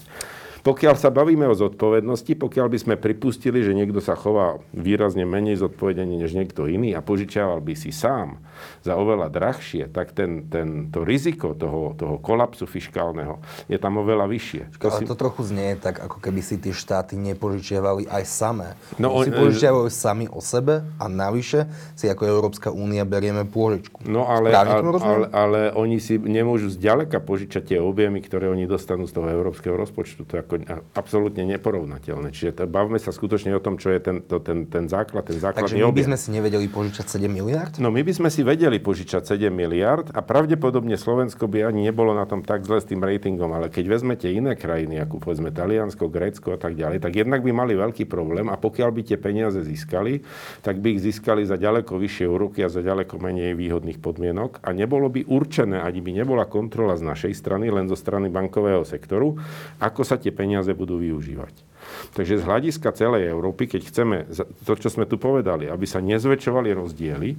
[0.66, 5.61] Pokiaľ sa bavíme o zodpovednosti, pokiaľ by sme pripustili, že niekto sa chová výrazne menej
[5.61, 8.41] zodpovedne než niekto iný a požičiaval by si sám
[8.82, 13.38] za oveľa drahšie, tak ten, ten, to riziko toho, toho kolapsu fiskálneho
[13.70, 14.82] je tam oveľa vyššie.
[14.82, 15.05] To Ale si...
[15.05, 18.74] to trochu znie tak, ako keby si tie štáty nepožičiavali aj samé.
[18.97, 24.01] No, si požičiavajú sami o sebe a navyše si ako Európska únia berieme pôžičku.
[24.09, 29.05] No ale, ale, ale, ale oni si nemôžu zďaleka požičať tie objemy, ktoré oni dostanú
[29.05, 30.26] z toho európskeho rozpočtu.
[30.26, 32.31] To ako ako absolútne neporovnateľné.
[32.31, 35.75] Čiže bavme sa skutočne o tom, čo je ten, to, ten, ten základ, ten základný
[35.75, 37.73] Takže my by sme si nevedeli požičať 7 miliard?
[37.83, 42.15] No my by sme si vedeli požičať 7 miliard a pravdepodobne Slovensko by ani nebolo
[42.15, 46.07] na tom tak zle s tým ratingom, ale keď vezmete iné krajiny, ako povedzme Taliansko,
[46.07, 49.59] Grécko a tak ďalej, tak jednak by mali veľký problém a pokiaľ by tie peniaze
[49.65, 50.21] získali,
[50.61, 54.71] tak by ich získali za ďaleko vyššie úroky a za ďaleko menej výhodných podmienok a
[54.71, 59.39] nebolo by určené, ani by nebola kontrola z našej strany, len zo strany bankového sektoru,
[59.81, 61.65] ako sa tie peniaze peniaze budú využívať.
[62.13, 64.17] Takže z hľadiska celej Európy, keď chceme
[64.65, 67.29] to, čo sme tu povedali, aby sa nezväčšovali rozdiely,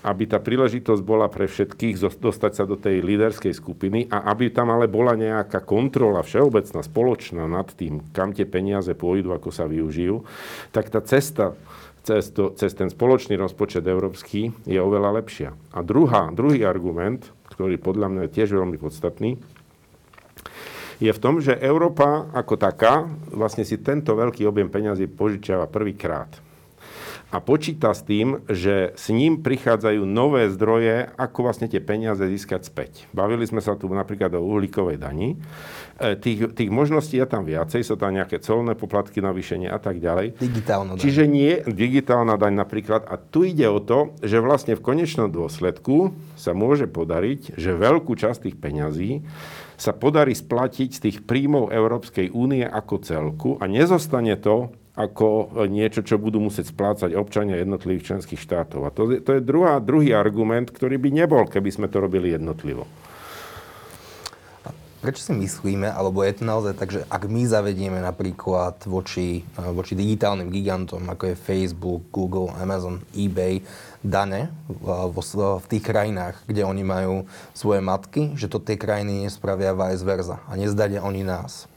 [0.00, 4.72] aby tá príležitosť bola pre všetkých dostať sa do tej líderskej skupiny a aby tam
[4.72, 10.24] ale bola nejaká kontrola všeobecná, spoločná nad tým, kam tie peniaze pôjdu, ako sa využijú,
[10.72, 11.52] tak tá cesta
[12.00, 15.52] cez, to, cez ten spoločný rozpočet európsky je oveľa lepšia.
[15.76, 19.36] A druhá, druhý argument, ktorý podľa mňa je tiež veľmi podstatný,
[21.00, 26.28] je v tom, že Európa ako taká vlastne si tento veľký objem peňazí požičiava prvýkrát
[27.30, 32.66] a počíta s tým, že s ním prichádzajú nové zdroje, ako vlastne tie peniaze získať
[32.66, 33.06] späť.
[33.14, 35.38] Bavili sme sa tu napríklad o uhlíkovej dani.
[36.02, 40.02] E, tých, tých možností je tam viacej, sú tam nejaké colné poplatky, navýšenie a tak
[40.02, 40.42] ďalej.
[40.42, 41.02] Digitálna daň.
[41.06, 43.06] Čiže nie, digitálna daň napríklad.
[43.06, 48.10] A tu ide o to, že vlastne v konečnom dôsledku sa môže podariť, že veľkú
[48.18, 49.22] časť tých peňazí
[49.80, 56.04] sa podarí splatiť z tých príjmov Európskej únie ako celku a nezostane to ako niečo,
[56.04, 58.84] čo budú musieť splácať občania jednotlivých členských štátov.
[58.84, 62.84] A to, to je druhá, druhý argument, ktorý by nebol, keby sme to robili jednotlivo.
[65.00, 69.96] Prečo si myslíme, alebo je to naozaj tak, že ak my zavedieme napríklad voči, voči
[69.96, 73.64] digitálnym gigantom, ako je Facebook, Google, Amazon, eBay,
[74.00, 77.14] dane v, v, tých krajinách, kde oni majú
[77.52, 81.68] svoje matky, že to tie krajiny nespravia vice versa a nezdadia oni nás.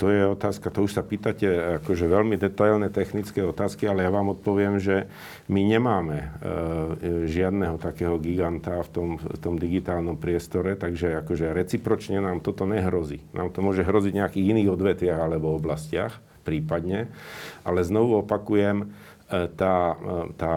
[0.00, 1.44] To je otázka, to už sa pýtate
[1.84, 5.04] akože veľmi detailné technické otázky, ale ja vám odpoviem, že
[5.52, 6.28] my nemáme e,
[7.28, 13.20] žiadneho takého giganta v tom, v tom digitálnom priestore, takže akože recipročne nám toto nehrozí.
[13.36, 17.12] Nám to môže hroziť v nejakých iných odvetviach alebo oblastiach prípadne,
[17.60, 18.88] ale znovu opakujem,
[19.30, 20.52] tá, e, tá,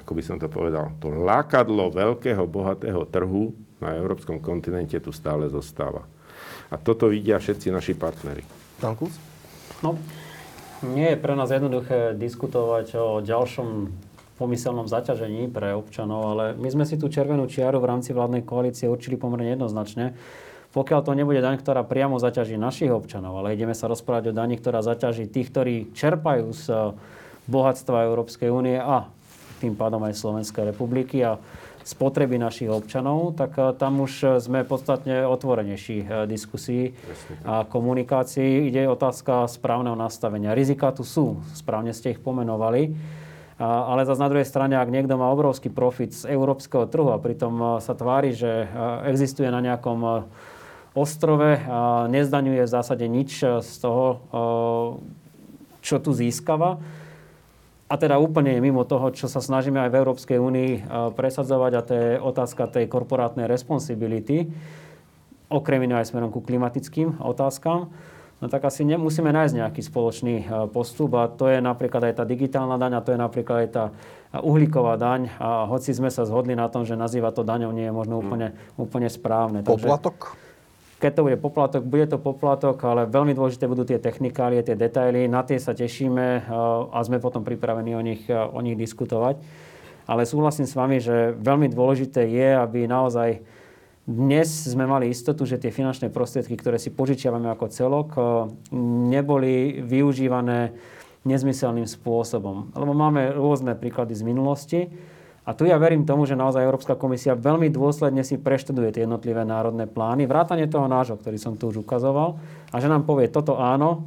[0.00, 5.46] ako by som to povedal, to lákadlo veľkého, bohatého trhu na európskom kontinente tu stále
[5.52, 6.08] zostáva.
[6.72, 8.42] A toto vidia všetci naši partnery.
[8.80, 9.14] Tankus?
[9.80, 9.94] No,
[10.82, 13.68] nie je pre nás jednoduché diskutovať o ďalšom
[14.38, 18.86] pomyselnom zaťažení pre občanov, ale my sme si tú červenú čiaru v rámci vládnej koalície
[18.86, 20.14] určili pomerne jednoznačne.
[20.70, 24.54] Pokiaľ to nebude daň, ktorá priamo zaťaží našich občanov, ale ideme sa rozprávať o dani,
[24.54, 26.64] ktorá zaťaží tých, ktorí čerpajú z
[27.48, 29.08] bohatstva Európskej únie a
[29.58, 31.40] tým pádom aj Slovenskej republiky a
[31.88, 36.92] spotreby našich občanov, tak eh, tam už eh, sme podstatne otvorenejší eh, diskusii
[37.48, 38.68] a komunikácii.
[38.68, 40.52] Ide otázka správneho nastavenia.
[40.52, 42.92] Rizika tu sú, správne ste ich pomenovali.
[43.58, 47.82] Ale zase na druhej strane, ak niekto má obrovský profit z európskeho trhu a pritom
[47.82, 48.70] sa tvári, že
[49.02, 50.30] existuje na nejakom
[50.94, 54.22] ostrove a nezdaňuje v zásade nič z toho,
[55.82, 56.78] čo tu získava,
[57.88, 60.80] a teda úplne mimo toho, čo sa snažíme aj v Európskej únii e,
[61.16, 64.52] presadzovať a to je otázka tej korporátnej responsibility,
[65.48, 67.88] okrem iného aj smerom ku klimatickým otázkam,
[68.38, 72.24] no tak asi nemusíme nájsť nejaký spoločný e, postup a to je napríklad aj tá
[72.28, 73.84] digitálna daň a to je napríklad aj tá
[74.36, 77.94] uhlíková daň a hoci sme sa zhodli na tom, že nazýva to daňou nie je
[77.96, 79.64] možno úplne, úplne správne.
[79.64, 80.36] Poplatok?
[80.36, 80.47] Takže,
[80.98, 85.30] keď to bude poplatok, bude to poplatok, ale veľmi dôležité budú tie technikálie, tie detaily.
[85.30, 86.44] Na tie sa tešíme eh,
[86.90, 89.38] a sme potom pripravení o nich, eh, o nich diskutovať.
[90.10, 93.44] Ale súhlasím s vami, že veľmi dôležité je, aby naozaj
[94.08, 98.22] dnes sme mali istotu, že tie finančné prostriedky, ktoré si požičiavame ako celok, eh,
[99.14, 100.74] neboli využívané
[101.22, 102.74] nezmyselným spôsobom.
[102.74, 104.80] Lebo máme rôzne príklady z minulosti
[105.48, 109.48] a tu ja verím tomu, že naozaj Európska komisia veľmi dôsledne si preštuduje tie jednotlivé
[109.48, 112.36] národné plány, vrátane toho nášho, ktorý som tu už ukazoval,
[112.68, 114.04] a že nám povie toto áno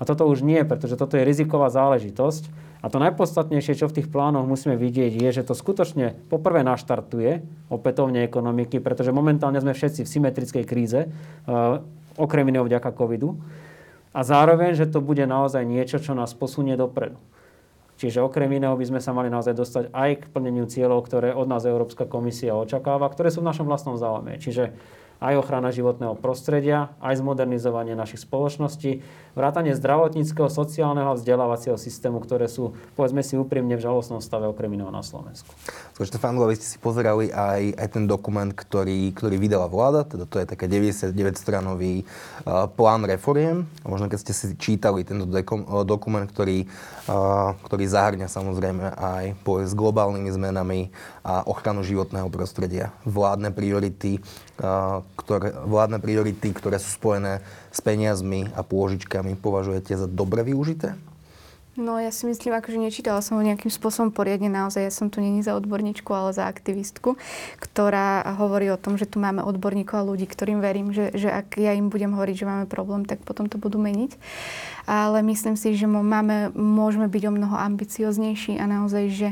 [0.00, 2.72] a toto už nie, pretože toto je riziková záležitosť.
[2.80, 7.44] A to najpodstatnejšie, čo v tých plánoch musíme vidieť, je, že to skutočne poprvé naštartuje
[7.68, 11.84] opätovne ekonomiky, pretože momentálne sme všetci v symetrickej kríze, uh,
[12.16, 13.36] okrem iného vďaka covidu.
[14.16, 17.20] A zároveň, že to bude naozaj niečo, čo nás posunie dopredu.
[18.00, 21.44] Čiže okrem iného by sme sa mali naozaj dostať aj k plneniu cieľov, ktoré od
[21.44, 24.40] nás Európska komisia očakáva, ktoré sú v našom vlastnom záujme.
[24.40, 24.72] Čiže
[25.20, 29.04] aj ochrana životného prostredia, aj zmodernizovanie našich spoločností,
[29.36, 34.72] vrátanie zdravotníckého, sociálneho a vzdelávacieho systému, ktoré sú, povedzme si úprimne, v žalostnom stave okrem
[34.74, 35.52] iného na Slovensku.
[36.00, 40.40] Štefán, vy ste si pozerali aj, aj ten dokument, ktorý, ktorý vydala vláda, teda to
[40.40, 43.68] je také 99-stranový uh, plán reforiem.
[43.84, 46.64] Možno keď ste si čítali tento dekom, uh, dokument, ktorý,
[47.04, 50.80] uh, ktorý zahrňa samozrejme aj boj s globálnymi zmenami
[51.20, 54.24] a ochranu životného prostredia, vládne priority,
[55.16, 60.96] ktoré, vládne priority, ktoré sú spojené s peniazmi a pôžičkami, považujete za dobre využité?
[61.78, 64.90] No ja si myslím, akože nečítala som ho nejakým spôsobom poriadne naozaj.
[64.90, 67.14] Ja som tu není za odborníčku, ale za aktivistku,
[67.62, 71.62] ktorá hovorí o tom, že tu máme odborníkov a ľudí, ktorým verím, že, že ak
[71.62, 74.18] ja im budem hovoriť, že máme problém, tak potom to budú meniť.
[74.90, 79.28] Ale myslím si, že máme, môžeme byť o mnoho ambicioznejší a naozaj, že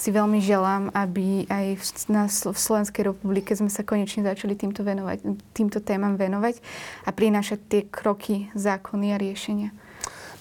[0.00, 4.80] si veľmi želám, aby aj v, na, v Slovenskej republike sme sa konečne začali týmto,
[4.80, 6.56] venovať, týmto témam venovať
[7.04, 9.70] a prinášať tie kroky, zákony a riešenia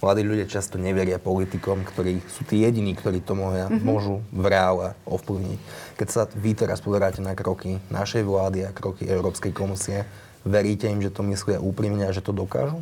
[0.01, 3.85] mladí ľudia často neveria politikom, ktorí sú tí jediní, ktorí to môžu, mm-hmm.
[3.85, 5.59] môžu v reále ovplyvniť.
[5.95, 10.09] Keď sa vy teraz pozeráte na kroky našej vlády a kroky Európskej komisie,
[10.41, 12.81] veríte im, že to myslia úprimne a že to dokážu?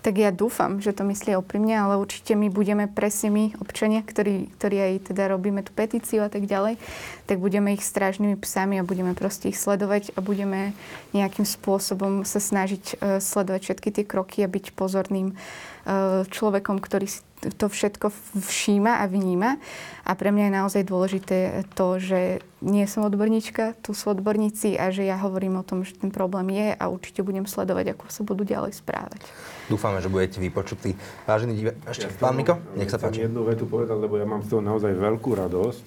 [0.00, 4.48] Tak ja dúfam, že to myslia úprimne, ale určite my budeme presne my, občania, ktorí,
[4.56, 6.80] ktorí aj teda robíme tú petíciu a tak ďalej,
[7.28, 10.72] tak budeme ich strážnymi psami a budeme proste ich sledovať a budeme
[11.12, 17.04] nejakým spôsobom sa snažiť uh, sledovať všetky tie kroky a byť pozorným uh, človekom, ktorý
[17.04, 17.20] si
[17.56, 19.56] to všetko všíma a vníma.
[20.04, 24.92] A pre mňa je naozaj dôležité to, že nie som odborníčka, tu sú odborníci a
[24.92, 28.22] že ja hovorím o tom, že ten problém je a určite budem sledovať, ako sa
[28.24, 29.24] budú ďalej správať.
[29.70, 30.98] Dúfame, že budete vypočutí.
[31.30, 31.70] Vážený.
[31.86, 33.30] Ešte, ja pán Miko, nech sa páči.
[33.30, 35.84] jednu vetu povedať, lebo ja mám z toho naozaj veľkú radosť,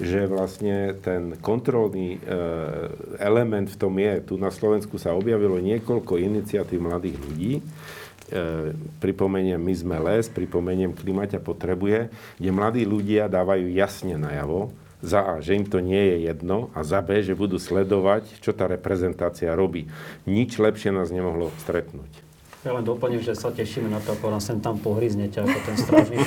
[0.00, 2.18] že vlastne ten kontrolný e,
[3.20, 7.52] element v tom je, tu na Slovensku sa objavilo niekoľko iniciatív mladých ľudí,
[8.28, 14.68] E, pripomeniem My sme les, pripomeniem Klimaťa potrebuje, kde mladí ľudia dávajú jasne najavo,
[15.00, 18.52] za A, že im to nie je jedno a za B, že budú sledovať, čo
[18.52, 19.88] tá reprezentácia robí.
[20.28, 22.27] Nič lepšie nás nemohlo stretnúť.
[22.68, 25.76] Ja len doplním, že sa tešíme na to, ako nás sem tam pohryznete, ako ten
[25.80, 26.20] strážny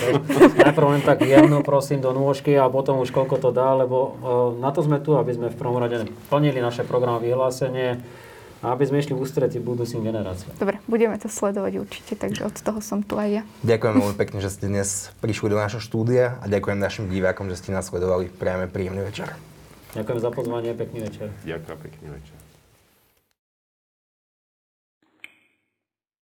[0.57, 4.09] Najprv len tak jemno, prosím, do nôžky a potom už koľko to dá, lebo uh,
[4.57, 8.01] na to sme tu, aby sme v prvom rade plnili naše program vyhlásenie,
[8.61, 10.57] a aby sme išli v ústretí budúcim generáciám.
[10.57, 13.43] Dobre, budeme to sledovať určite, takže od toho som tu aj ja.
[13.61, 17.57] Ďakujem veľmi pekne, že ste dnes prišli do nášho štúdia a ďakujem našim divákom, že
[17.57, 18.29] ste nás sledovali.
[18.33, 19.33] Prejme príjemný večer.
[19.97, 21.33] Ďakujem za pozvanie, pekný večer.
[21.45, 22.40] Ďakujem, pekný večer.